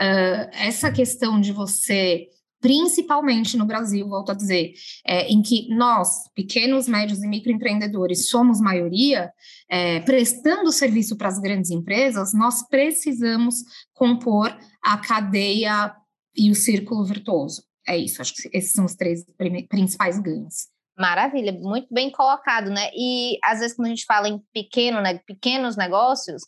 Uh, 0.00 0.48
essa 0.52 0.90
questão 0.90 1.40
de 1.40 1.52
você 1.52 2.28
principalmente 2.62 3.56
no 3.56 3.66
Brasil, 3.66 4.08
volto 4.08 4.30
a 4.30 4.34
dizer, 4.34 4.72
é, 5.04 5.26
em 5.26 5.42
que 5.42 5.68
nós, 5.74 6.30
pequenos, 6.32 6.86
médios 6.86 7.20
e 7.20 7.26
microempreendedores, 7.26 8.28
somos 8.28 8.60
maioria, 8.60 9.32
é, 9.68 9.98
prestando 10.00 10.70
serviço 10.70 11.16
para 11.16 11.28
as 11.28 11.40
grandes 11.40 11.70
empresas, 11.70 12.32
nós 12.32 12.66
precisamos 12.68 13.56
compor 13.92 14.56
a 14.80 14.96
cadeia 14.96 15.92
e 16.36 16.52
o 16.52 16.54
círculo 16.54 17.04
virtuoso. 17.04 17.64
É 17.86 17.96
isso, 17.96 18.22
acho 18.22 18.32
que 18.32 18.56
esses 18.56 18.72
são 18.72 18.84
os 18.84 18.94
três 18.94 19.24
principais 19.68 20.20
ganhos. 20.20 20.68
Maravilha, 20.96 21.52
muito 21.52 21.92
bem 21.92 22.12
colocado, 22.12 22.70
né? 22.70 22.90
E 22.94 23.38
às 23.42 23.58
vezes 23.58 23.74
quando 23.74 23.86
a 23.86 23.90
gente 23.90 24.04
fala 24.04 24.28
em 24.28 24.38
pequeno, 24.52 25.00
né, 25.00 25.18
pequenos 25.26 25.76
negócios, 25.76 26.42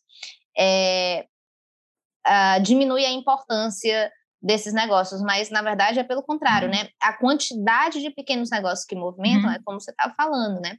é, 0.57 1.27
uh, 2.25 2.63
diminui 2.63 3.05
a 3.05 3.11
importância 3.11 4.13
desses 4.45 4.75
negócios, 4.75 5.23
mas 5.23 5.49
na 5.51 5.63
verdade 5.63 5.99
é 5.99 6.05
pelo 6.05 6.23
contrário, 6.23 6.69
uhum. 6.69 6.75
né? 6.75 6.89
A 7.03 7.15
quantidade 7.15 8.01
de 8.01 8.11
pequenos 8.11 8.51
negócios 8.51 8.85
que 8.85 8.95
movimentam 8.95 9.49
uhum. 9.49 9.57
é 9.57 9.59
como 9.65 9.81
você 9.81 9.91
estava 9.91 10.15
falando, 10.15 10.61
né? 10.61 10.77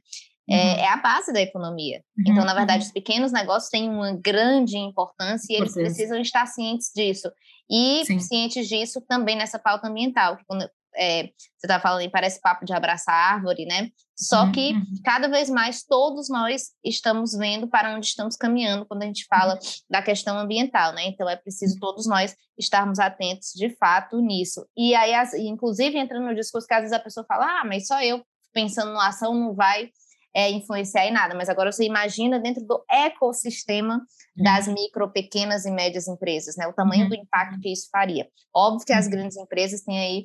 É, 0.48 0.54
uhum. 0.54 0.70
É, 0.78 0.88
a 0.88 0.96
base 0.98 1.32
da 1.32 1.40
economia. 1.40 2.00
Então, 2.20 2.44
na 2.44 2.54
verdade, 2.54 2.82
uhum. 2.82 2.86
os 2.86 2.92
pequenos 2.92 3.32
negócios 3.32 3.68
têm 3.68 3.90
uma 3.90 4.12
grande 4.12 4.78
importância 4.78 5.52
e 5.52 5.56
eles 5.56 5.74
precisam 5.74 6.20
estar 6.20 6.46
cientes 6.46 6.92
disso. 6.94 7.28
E 7.68 8.04
Sim. 8.06 8.20
cientes 8.20 8.68
disso 8.68 9.00
também 9.08 9.34
nessa 9.34 9.58
pauta 9.58 9.88
ambiental, 9.88 10.36
que 10.36 10.44
quando 10.46 10.70
é, 10.96 11.24
você 11.24 11.66
está 11.66 11.80
falando, 11.80 12.10
parece 12.10 12.40
papo 12.40 12.64
de 12.64 12.72
abraçar 12.72 13.14
árvore, 13.14 13.66
né? 13.66 13.90
Só 14.16 14.44
uhum. 14.44 14.52
que 14.52 14.74
cada 15.04 15.28
vez 15.28 15.50
mais 15.50 15.84
todos 15.84 16.28
nós 16.30 16.70
estamos 16.84 17.32
vendo 17.32 17.68
para 17.68 17.94
onde 17.94 18.06
estamos 18.06 18.34
caminhando 18.36 18.86
quando 18.86 19.02
a 19.02 19.06
gente 19.06 19.26
fala 19.26 19.54
uhum. 19.54 19.60
da 19.90 20.00
questão 20.00 20.38
ambiental, 20.38 20.92
né? 20.92 21.06
Então 21.06 21.28
é 21.28 21.36
preciso 21.36 21.78
todos 21.78 22.06
nós 22.06 22.34
estarmos 22.58 22.98
atentos 22.98 23.52
de 23.54 23.68
fato 23.76 24.20
nisso. 24.20 24.66
E 24.76 24.94
aí, 24.94 25.14
as, 25.14 25.34
inclusive, 25.34 25.98
entrando 25.98 26.26
no 26.26 26.34
discurso 26.34 26.66
que 26.66 26.74
às 26.74 26.80
vezes 26.80 26.96
a 26.96 27.00
pessoa 27.00 27.26
fala, 27.26 27.60
ah, 27.60 27.64
mas 27.64 27.86
só 27.86 28.02
eu 28.02 28.24
pensando 28.52 28.92
na 28.92 29.08
ação 29.08 29.34
não 29.34 29.54
vai 29.54 29.90
é, 30.36 30.50
influenciar 30.50 31.06
em 31.06 31.12
nada, 31.12 31.34
mas 31.34 31.48
agora 31.48 31.72
você 31.72 31.84
imagina 31.84 32.38
dentro 32.38 32.62
do 32.62 32.84
ecossistema 32.90 34.02
das 34.36 34.66
uhum. 34.66 34.74
micro, 34.74 35.10
pequenas 35.10 35.64
e 35.64 35.70
médias 35.70 36.06
empresas, 36.08 36.56
né? 36.56 36.66
O 36.66 36.74
tamanho 36.74 37.04
uhum. 37.04 37.08
do 37.08 37.14
impacto 37.14 37.58
que 37.58 37.72
isso 37.72 37.88
faria. 37.90 38.28
Óbvio 38.54 38.84
que 38.86 38.92
as 38.92 39.06
uhum. 39.06 39.12
grandes 39.12 39.36
empresas 39.38 39.80
têm 39.80 39.98
aí 39.98 40.22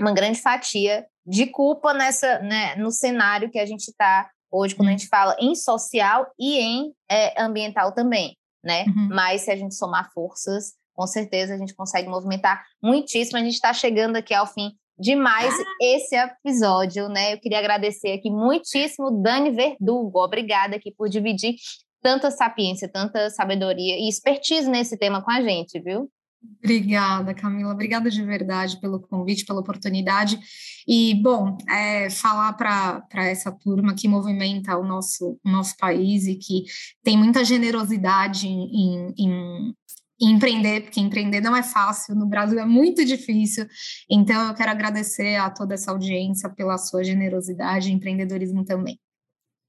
uma 0.00 0.12
grande 0.12 0.40
fatia 0.40 1.06
de 1.26 1.46
culpa 1.46 1.92
nessa, 1.92 2.38
né, 2.40 2.74
no 2.76 2.90
cenário 2.90 3.50
que 3.50 3.58
a 3.58 3.66
gente 3.66 3.88
está 3.88 4.28
hoje, 4.50 4.74
quando 4.74 4.88
a 4.88 4.92
gente 4.92 5.08
fala 5.08 5.36
em 5.38 5.54
social 5.54 6.26
e 6.38 6.58
em 6.58 6.92
é, 7.10 7.40
ambiental 7.42 7.92
também, 7.92 8.36
né? 8.64 8.84
Uhum. 8.84 9.08
Mas 9.10 9.42
se 9.42 9.50
a 9.50 9.56
gente 9.56 9.74
somar 9.74 10.10
forças, 10.12 10.72
com 10.94 11.06
certeza 11.06 11.54
a 11.54 11.58
gente 11.58 11.74
consegue 11.74 12.08
movimentar 12.08 12.64
muitíssimo. 12.82 13.38
A 13.38 13.42
gente 13.42 13.54
está 13.54 13.72
chegando 13.72 14.16
aqui 14.16 14.34
ao 14.34 14.46
fim 14.46 14.72
de 14.98 15.14
mais 15.14 15.54
ah. 15.54 15.64
esse 15.80 16.16
episódio, 16.16 17.08
né? 17.08 17.34
Eu 17.34 17.40
queria 17.40 17.58
agradecer 17.58 18.12
aqui 18.12 18.30
muitíssimo 18.30 19.22
Dani 19.22 19.50
Verdugo. 19.50 20.18
Obrigada 20.18 20.76
aqui 20.76 20.92
por 20.92 21.08
dividir 21.08 21.54
tanta 22.02 22.30
sapiência, 22.30 22.88
tanta 22.88 23.30
sabedoria 23.30 23.96
e 23.96 24.08
expertise 24.08 24.68
nesse 24.68 24.96
tema 24.96 25.22
com 25.22 25.30
a 25.30 25.40
gente, 25.40 25.80
viu? 25.80 26.10
Obrigada, 26.40 27.34
Camila. 27.34 27.72
Obrigada 27.72 28.10
de 28.10 28.22
verdade 28.22 28.80
pelo 28.80 29.00
convite, 29.00 29.44
pela 29.44 29.60
oportunidade. 29.60 30.38
E, 30.86 31.14
bom, 31.22 31.56
é, 31.68 32.08
falar 32.10 32.52
para 32.52 33.26
essa 33.26 33.50
turma 33.50 33.94
que 33.94 34.06
movimenta 34.06 34.76
o 34.76 34.84
nosso, 34.84 35.38
o 35.44 35.50
nosso 35.50 35.76
país 35.76 36.26
e 36.26 36.36
que 36.36 36.64
tem 37.02 37.16
muita 37.16 37.44
generosidade 37.44 38.46
em, 38.46 39.12
em, 39.18 39.74
empreender, 40.20 40.82
porque 40.82 41.00
empreender 41.00 41.40
não 41.40 41.56
é 41.56 41.62
fácil, 41.62 42.14
no 42.14 42.26
Brasil 42.26 42.58
é 42.58 42.64
muito 42.64 43.04
difícil. 43.04 43.66
Então, 44.10 44.48
eu 44.48 44.54
quero 44.54 44.70
agradecer 44.70 45.36
a 45.36 45.50
toda 45.50 45.74
essa 45.74 45.90
audiência 45.90 46.48
pela 46.50 46.78
sua 46.78 47.04
generosidade 47.04 47.88
e 47.88 47.92
empreendedorismo 47.92 48.64
também. 48.64 48.98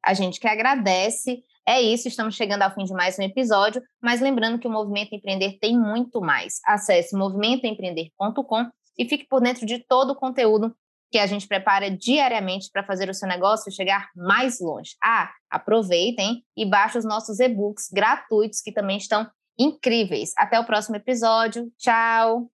A 0.04 0.14
gente 0.14 0.40
que 0.40 0.48
agradece. 0.48 1.44
É 1.70 1.80
isso, 1.80 2.08
estamos 2.08 2.34
chegando 2.34 2.64
ao 2.64 2.74
fim 2.74 2.84
de 2.84 2.94
mais 2.94 3.20
um 3.20 3.22
episódio, 3.22 3.80
mas 4.02 4.20
lembrando 4.20 4.58
que 4.58 4.68
o 4.68 4.72
Movimento 4.72 5.14
Empreender 5.14 5.60
tem 5.62 5.78
muito 5.78 6.20
mais. 6.20 6.56
Acesse 6.66 7.16
movimentoempreender.com 7.16 8.66
e 8.98 9.08
fique 9.08 9.28
por 9.30 9.40
dentro 9.40 9.68
de 9.68 9.78
todo 9.88 10.14
o 10.14 10.16
conteúdo 10.16 10.74
que 11.12 11.20
a 11.20 11.28
gente 11.28 11.48
prepara 11.48 11.92
diariamente 11.92 12.72
para 12.74 12.84
fazer 12.84 13.08
o 13.08 13.14
seu 13.14 13.30
negócio 13.30 13.72
chegar 13.72 14.08
mais 14.16 14.60
longe. 14.60 14.96
Ah, 15.04 15.30
aproveitem 15.48 16.44
e 16.58 16.68
baixem 16.68 16.98
os 16.98 17.06
nossos 17.06 17.40
e-books 17.40 17.86
gratuitos 17.94 18.62
que 18.62 18.72
também 18.72 18.98
estão 18.98 19.30
incríveis. 19.60 20.32
Até 20.40 20.60
o 20.60 20.66
próximo 20.66 20.96
episódio. 20.96 21.72
Tchau. 21.78 22.48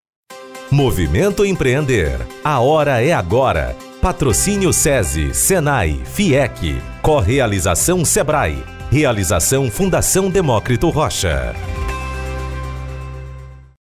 Movimento 0.70 1.46
Empreender. 1.46 2.20
A 2.44 2.60
hora 2.60 3.02
é 3.02 3.14
agora. 3.14 3.78
Patrocínio 4.02 4.74
SESI, 4.74 5.34
Senai, 5.34 6.04
FIEC. 6.04 6.82
Correalização 7.02 8.04
Sebrae. 8.04 8.76
Realização 8.92 9.70
Fundação 9.70 10.30
Demócrito 10.30 10.90
Rocha. 10.90 11.54